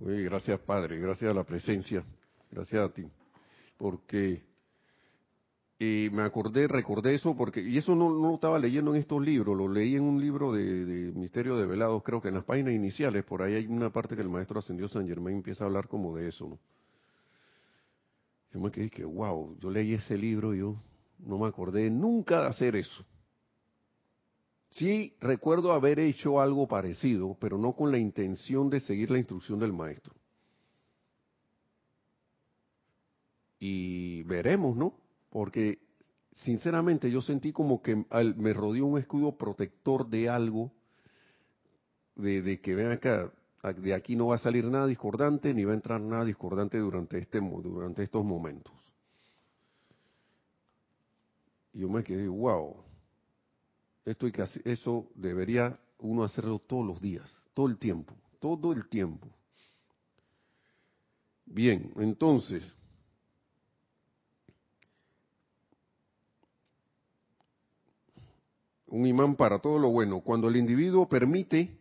[0.01, 2.05] Uy, gracias Padre, gracias a la presencia,
[2.51, 3.07] gracias a ti,
[3.77, 4.43] porque
[5.79, 9.57] y me acordé, recordé eso porque, y eso no, lo estaba leyendo en estos libros,
[9.57, 13.25] lo leí en un libro de, Misterio de Velados, creo que en las páginas iniciales,
[13.25, 16.17] por ahí hay una parte que el maestro ascendió San Germain empieza a hablar como
[16.17, 16.59] de eso, ¿no?
[18.53, 20.81] Yo me quedé que, wow, yo leí ese libro y yo
[21.19, 23.05] no me acordé nunca de hacer eso.
[24.71, 29.59] Sí recuerdo haber hecho algo parecido, pero no con la intención de seguir la instrucción
[29.59, 30.15] del maestro.
[33.59, 35.04] Y veremos, ¿no?
[35.35, 35.81] Porque
[36.31, 37.97] sinceramente yo sentí como que
[38.37, 40.71] me rodeó un escudo protector de algo,
[42.15, 43.33] de, que ven acá,
[43.79, 47.19] de aquí no va a salir nada discordante, ni va a entrar nada discordante durante,
[47.19, 48.73] este, durante estos momentos.
[51.73, 52.77] Y yo me quedé, wow,
[54.05, 58.89] esto y que eso debería uno hacerlo todos los días, todo el tiempo, todo el
[58.89, 59.27] tiempo.
[61.45, 62.73] Bien, entonces,
[68.95, 70.21] un imán para todo lo bueno.
[70.21, 71.77] Cuando el individuo permite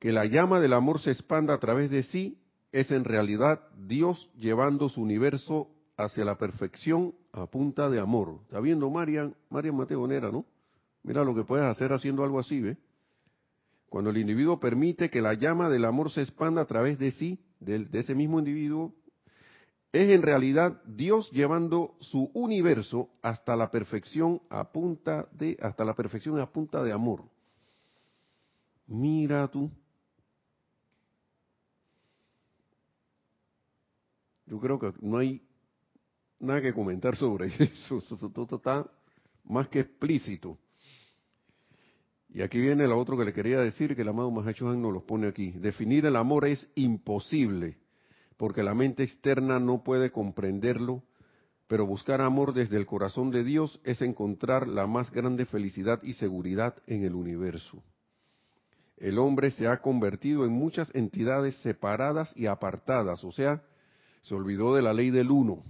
[0.00, 2.38] que la llama del amor se expanda a través de sí,
[2.72, 8.40] es en realidad Dios llevando su universo hacia la perfección a punta de amor.
[8.42, 10.44] ¿Está viendo María, María Mateonera, no?
[11.04, 12.76] Mira lo que puedes hacer haciendo algo así, ¿ve?
[13.88, 17.38] Cuando el individuo permite que la llama del amor se expanda a través de sí,
[17.60, 18.92] de ese mismo individuo,
[19.92, 25.94] es en realidad Dios llevando su universo hasta la perfección a punta de hasta la
[25.94, 27.24] perfección a punta de amor.
[28.86, 29.70] Mira tú.
[34.46, 35.42] Yo creo que no hay
[36.38, 38.00] nada que comentar sobre eso.
[38.30, 38.86] Todo está
[39.44, 40.58] más que explícito.
[42.30, 45.06] Y aquí viene lo otro que le quería decir, que el amado Mahachohan nos lo
[45.06, 45.52] pone aquí.
[45.52, 47.78] Definir el amor es imposible
[48.38, 51.02] porque la mente externa no puede comprenderlo,
[51.66, 56.14] pero buscar amor desde el corazón de Dios es encontrar la más grande felicidad y
[56.14, 57.82] seguridad en el universo.
[58.96, 63.62] El hombre se ha convertido en muchas entidades separadas y apartadas, o sea,
[64.22, 65.64] se olvidó de la ley del uno.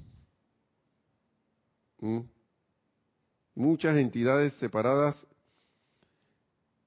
[2.00, 2.20] ¿Mm?
[3.54, 5.26] Muchas entidades separadas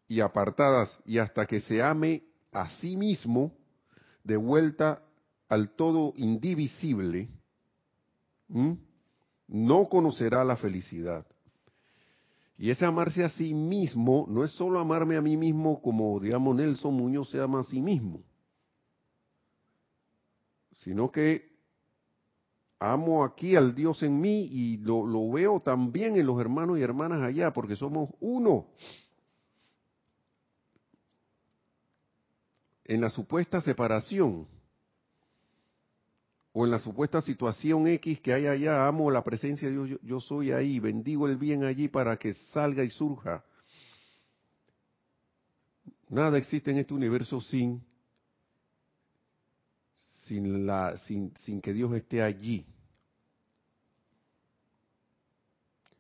[0.08, 3.54] y apartadas, y hasta que se ame a sí mismo,
[4.24, 5.02] de vuelta
[5.52, 7.28] al todo indivisible,
[9.48, 11.26] no conocerá la felicidad.
[12.58, 16.56] Y ese amarse a sí mismo no es solo amarme a mí mismo como, digamos,
[16.56, 18.24] Nelson Muñoz se ama a sí mismo,
[20.78, 21.52] sino que
[22.80, 26.82] amo aquí al Dios en mí y lo, lo veo también en los hermanos y
[26.82, 28.68] hermanas allá, porque somos uno.
[32.86, 34.48] En la supuesta separación,
[36.54, 40.20] o en la supuesta situación X que hay allá, amo la presencia de Dios, yo,
[40.20, 43.44] soy ahí, bendigo el bien allí para que salga y surja.
[46.10, 47.82] Nada existe en este universo sin,
[50.26, 52.66] sin, la, sin, sin que Dios esté allí.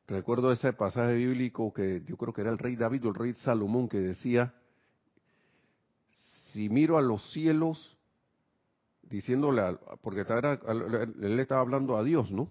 [0.07, 3.33] Recuerdo ese pasaje bíblico que yo creo que era el rey David o el rey
[3.35, 4.53] Salomón que decía,
[6.51, 7.97] si miro a los cielos
[9.11, 12.49] diciéndole, porque él le estaba hablando a Dios, ¿no?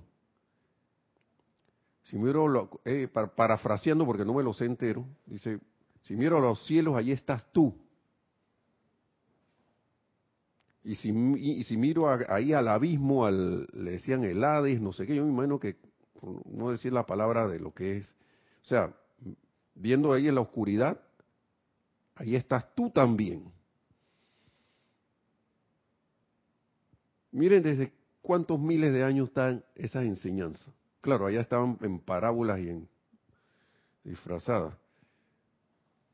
[2.04, 5.60] Si miro, lo, eh, parafraseando porque no me lo sé entero, dice,
[6.02, 7.74] si miro a los cielos, allí estás tú.
[10.82, 15.06] Y si, y, si miro ahí al abismo, al, le decían el Hades, no sé
[15.06, 15.76] qué, yo me imagino que,
[16.46, 18.14] no decir la palabra de lo que es,
[18.62, 18.94] o sea,
[19.74, 21.00] viendo ahí en la oscuridad,
[22.16, 23.52] ahí estás tú también.
[27.32, 30.72] Miren desde cuántos miles de años están esas enseñanzas.
[31.00, 32.88] Claro, allá estaban en parábolas y en
[34.04, 34.74] disfrazadas.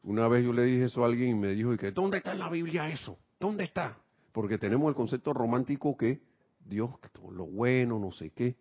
[0.02, 2.38] Una vez yo le dije eso a alguien y me dijo, que, ¿dónde está en
[2.38, 3.18] la Biblia eso?
[3.40, 3.98] ¿Dónde está?
[4.32, 6.20] Porque tenemos el concepto romántico que
[6.64, 6.90] Dios,
[7.32, 8.56] lo bueno, no sé qué.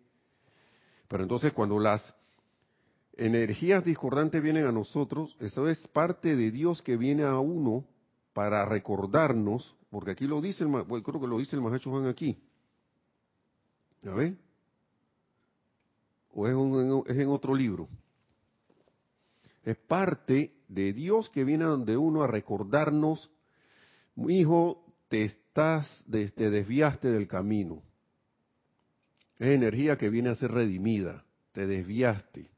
[1.08, 2.14] Pero entonces cuando las
[3.16, 7.84] energías discordantes vienen a nosotros, eso es parte de Dios que viene a uno
[8.36, 10.70] para recordarnos, porque aquí lo dice, el,
[11.02, 12.38] creo que lo dice el Maestro Juan aquí,
[14.02, 14.36] ¿Ya ve?
[16.34, 16.54] ¿O es,
[17.06, 17.88] es en otro libro?
[19.64, 23.30] Es parte de Dios que viene donde uno a recordarnos,
[24.28, 27.82] hijo, te estás, te desviaste del camino.
[29.38, 32.50] Es energía que viene a ser redimida, te desviaste.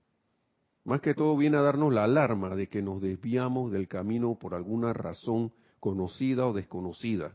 [0.83, 4.55] Más que todo viene a darnos la alarma de que nos desviamos del camino por
[4.57, 7.33] alguna razón conocida o desconocida.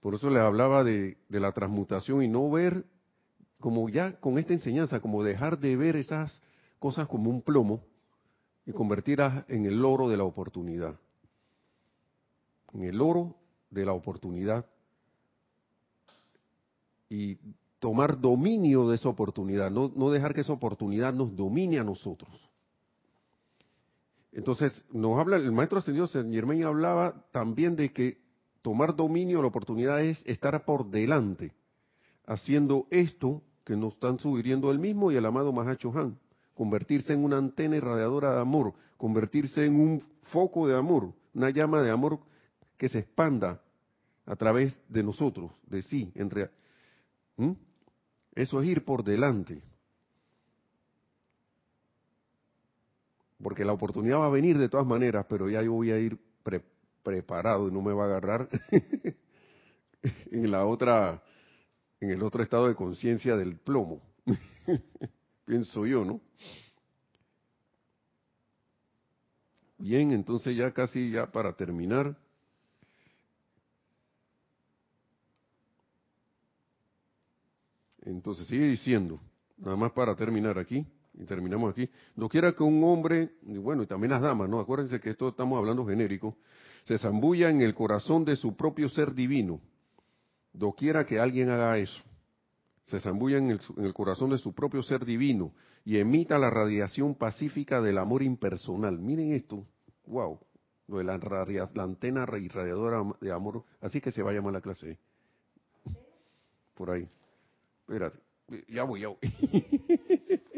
[0.00, 2.84] Por eso les hablaba de, la transmutación y no ver
[3.58, 6.40] como ya con esta enseñanza, como dejar de ver esas
[6.78, 7.82] cosas como un plomo
[8.64, 10.98] y convertirlas en el oro de la oportunidad.
[12.72, 13.36] En el oro
[13.70, 14.64] de la oportunidad.
[17.10, 17.36] Y
[17.78, 22.49] tomar dominio de esa oportunidad, no, no dejar que esa oportunidad nos domine a nosotros.
[24.32, 28.18] Entonces, nos habla, el maestro ascendido San Germain hablaba también de que
[28.62, 31.52] tomar dominio la oportunidad es estar por delante,
[32.26, 36.18] haciendo esto que nos están sugiriendo el mismo y el amado Mahacho Han,
[36.54, 41.82] convertirse en una antena irradiadora de amor, convertirse en un foco de amor, una llama
[41.82, 42.20] de amor
[42.76, 43.60] que se expanda
[44.26, 46.52] a través de nosotros, de sí, en realidad.
[47.36, 47.52] ¿Mm?
[48.34, 49.62] Eso es ir por delante.
[53.42, 56.18] Porque la oportunidad va a venir de todas maneras, pero ya yo voy a ir
[56.42, 58.48] preparado preparado y no me va a agarrar
[60.30, 61.22] en la otra,
[62.00, 64.02] en el otro estado de conciencia del plomo.
[65.44, 66.20] Pienso yo, ¿no?
[69.78, 72.16] Bien, entonces ya casi ya para terminar.
[78.02, 79.20] Entonces sigue diciendo,
[79.56, 80.86] nada más para terminar aquí,
[81.20, 81.88] y terminamos aquí.
[82.30, 84.58] Quiera que un hombre, y bueno, y también las damas, ¿no?
[84.58, 86.36] Acuérdense que esto estamos hablando genérico,
[86.84, 89.60] se zambulla en el corazón de su propio ser divino,
[90.52, 92.02] doquiera que alguien haga eso.
[92.86, 95.52] se zambulla en el, corazón de su propio ser divino
[95.84, 98.98] y emita la radiación pacífica del amor impersonal.
[98.98, 99.64] Miren esto,
[100.06, 100.40] wow,
[100.88, 101.18] lo de la,
[101.74, 104.98] la antena irradiadora de amor, así que se va a llamar la clase.
[106.74, 107.06] Por ahí.
[107.82, 108.18] Espérate,
[108.68, 109.18] ya voy, ya voy.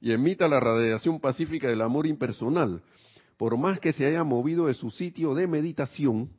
[0.00, 2.82] y emita la radiación pacífica del amor impersonal.
[3.36, 6.30] Por más que se haya movido de su sitio de meditación,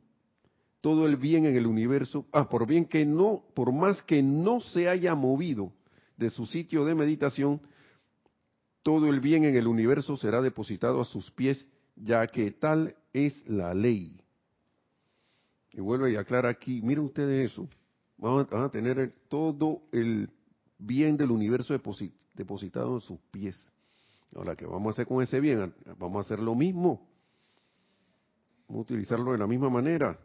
[0.80, 4.60] todo el bien en el universo, ah, por bien que no, por más que no
[4.60, 5.72] se haya movido
[6.16, 7.60] de su sitio de meditación,
[8.82, 13.48] todo el bien en el universo será depositado a sus pies, ya que tal es
[13.48, 14.20] la ley.
[15.72, 17.68] Y vuelve y aclara aquí, miren ustedes eso,
[18.18, 20.28] van a, tener todo el
[20.78, 21.74] bien del universo
[22.34, 23.70] depositado en sus pies.
[24.34, 25.74] Ahora, ¿qué vamos a hacer con ese bien?
[25.98, 27.06] Vamos a hacer lo mismo.
[28.68, 30.18] Vamos a utilizarlo de la misma manera.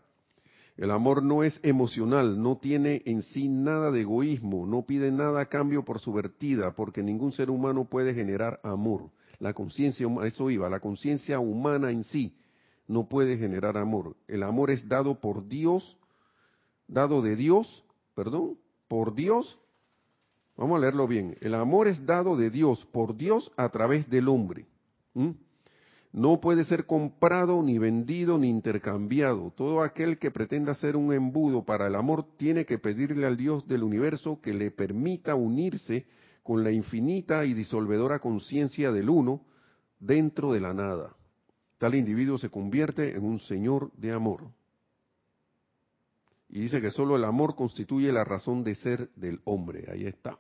[0.78, 5.42] El amor no es emocional, no tiene en sí nada de egoísmo, no pide nada
[5.42, 9.10] a cambio por su vertida, porque ningún ser humano puede generar amor.
[9.40, 12.38] La conciencia, eso iba, la conciencia humana en sí
[12.88, 14.16] no puede generar amor.
[14.28, 15.98] El amor es dado por Dios,
[16.88, 17.84] dado de Dios,
[18.16, 19.60] perdón, por Dios.
[20.58, 21.38] Vamos a leerlo bien.
[21.40, 24.66] El amor es dado de Dios, por Dios a través del hombre
[26.18, 29.54] no puede ser comprado, ni vendido, ni intercambiado.
[29.56, 33.68] Todo aquel que pretenda ser un embudo para el amor tiene que pedirle al Dios
[33.68, 36.08] del universo que le permita unirse
[36.42, 39.46] con la infinita y disolvedora conciencia del uno
[40.00, 41.16] dentro de la nada.
[41.78, 44.50] Tal individuo se convierte en un señor de amor.
[46.50, 49.86] Y dice que solo el amor constituye la razón de ser del hombre.
[49.92, 50.40] Ahí está.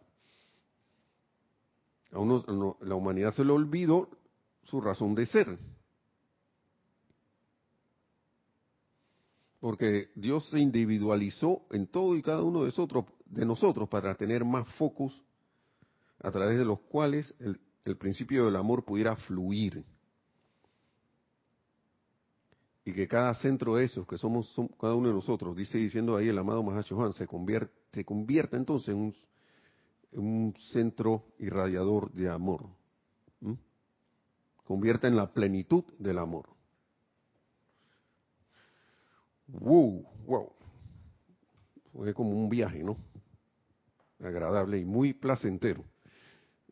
[2.12, 4.10] A uno, la humanidad se le olvidó
[4.64, 5.58] su razón de ser.
[9.60, 14.46] Porque Dios se individualizó en todo y cada uno de nosotros, de nosotros para tener
[14.46, 15.24] más focos
[16.20, 17.60] a través de los cuales el,
[17.98, 19.84] principio del amor pudiera fluir.
[22.86, 26.28] Y que cada centro de esos, que somos cada uno de nosotros, dice diciendo ahí
[26.28, 29.16] el amado Mahashohan, se convierte, se convierte entonces en un,
[30.72, 32.78] centro irradiador de amor
[34.68, 36.50] convierte en la plenitud del amor.
[39.48, 40.52] Wow, wow.
[41.94, 42.98] Fue como un viaje, ¿no?
[44.20, 45.86] Agradable y muy placentero.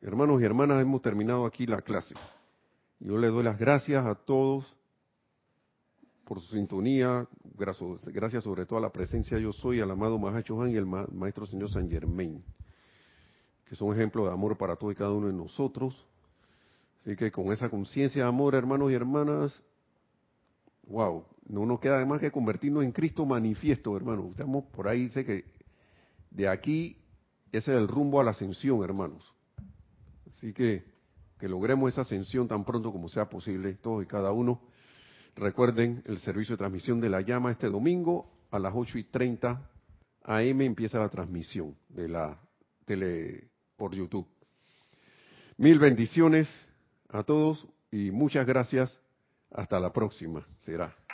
[0.01, 2.15] Hermanos y hermanas, hemos terminado aquí la clase.
[2.99, 4.75] Yo le doy las gracias a todos
[6.25, 10.71] por su sintonía, gracias sobre todo a la presencia yo soy, al amado Mahacho Han
[10.71, 12.43] y el Maestro Señor San Germain,
[13.65, 16.07] que son ejemplos de amor para todos y cada uno de nosotros
[17.05, 19.61] Así que con esa conciencia de amor, hermanos y hermanas,
[20.87, 24.31] wow, no nos queda más que convertirnos en Cristo manifiesto, hermanos.
[24.31, 25.45] Estamos por ahí, sé que
[26.31, 26.97] de aquí
[27.51, 29.31] ese es el rumbo a la ascensión, hermanos.
[30.27, 30.83] Así que
[31.39, 34.61] que logremos esa ascensión tan pronto como sea posible, todos y cada uno.
[35.35, 39.69] Recuerden el servicio de transmisión de la llama este domingo a las 8 y 30
[40.23, 42.41] AM empieza la transmisión de la
[42.85, 44.27] tele por YouTube.
[45.57, 46.49] Mil bendiciones
[47.09, 48.99] a todos y muchas gracias.
[49.51, 50.45] Hasta la próxima.
[50.57, 51.04] Será.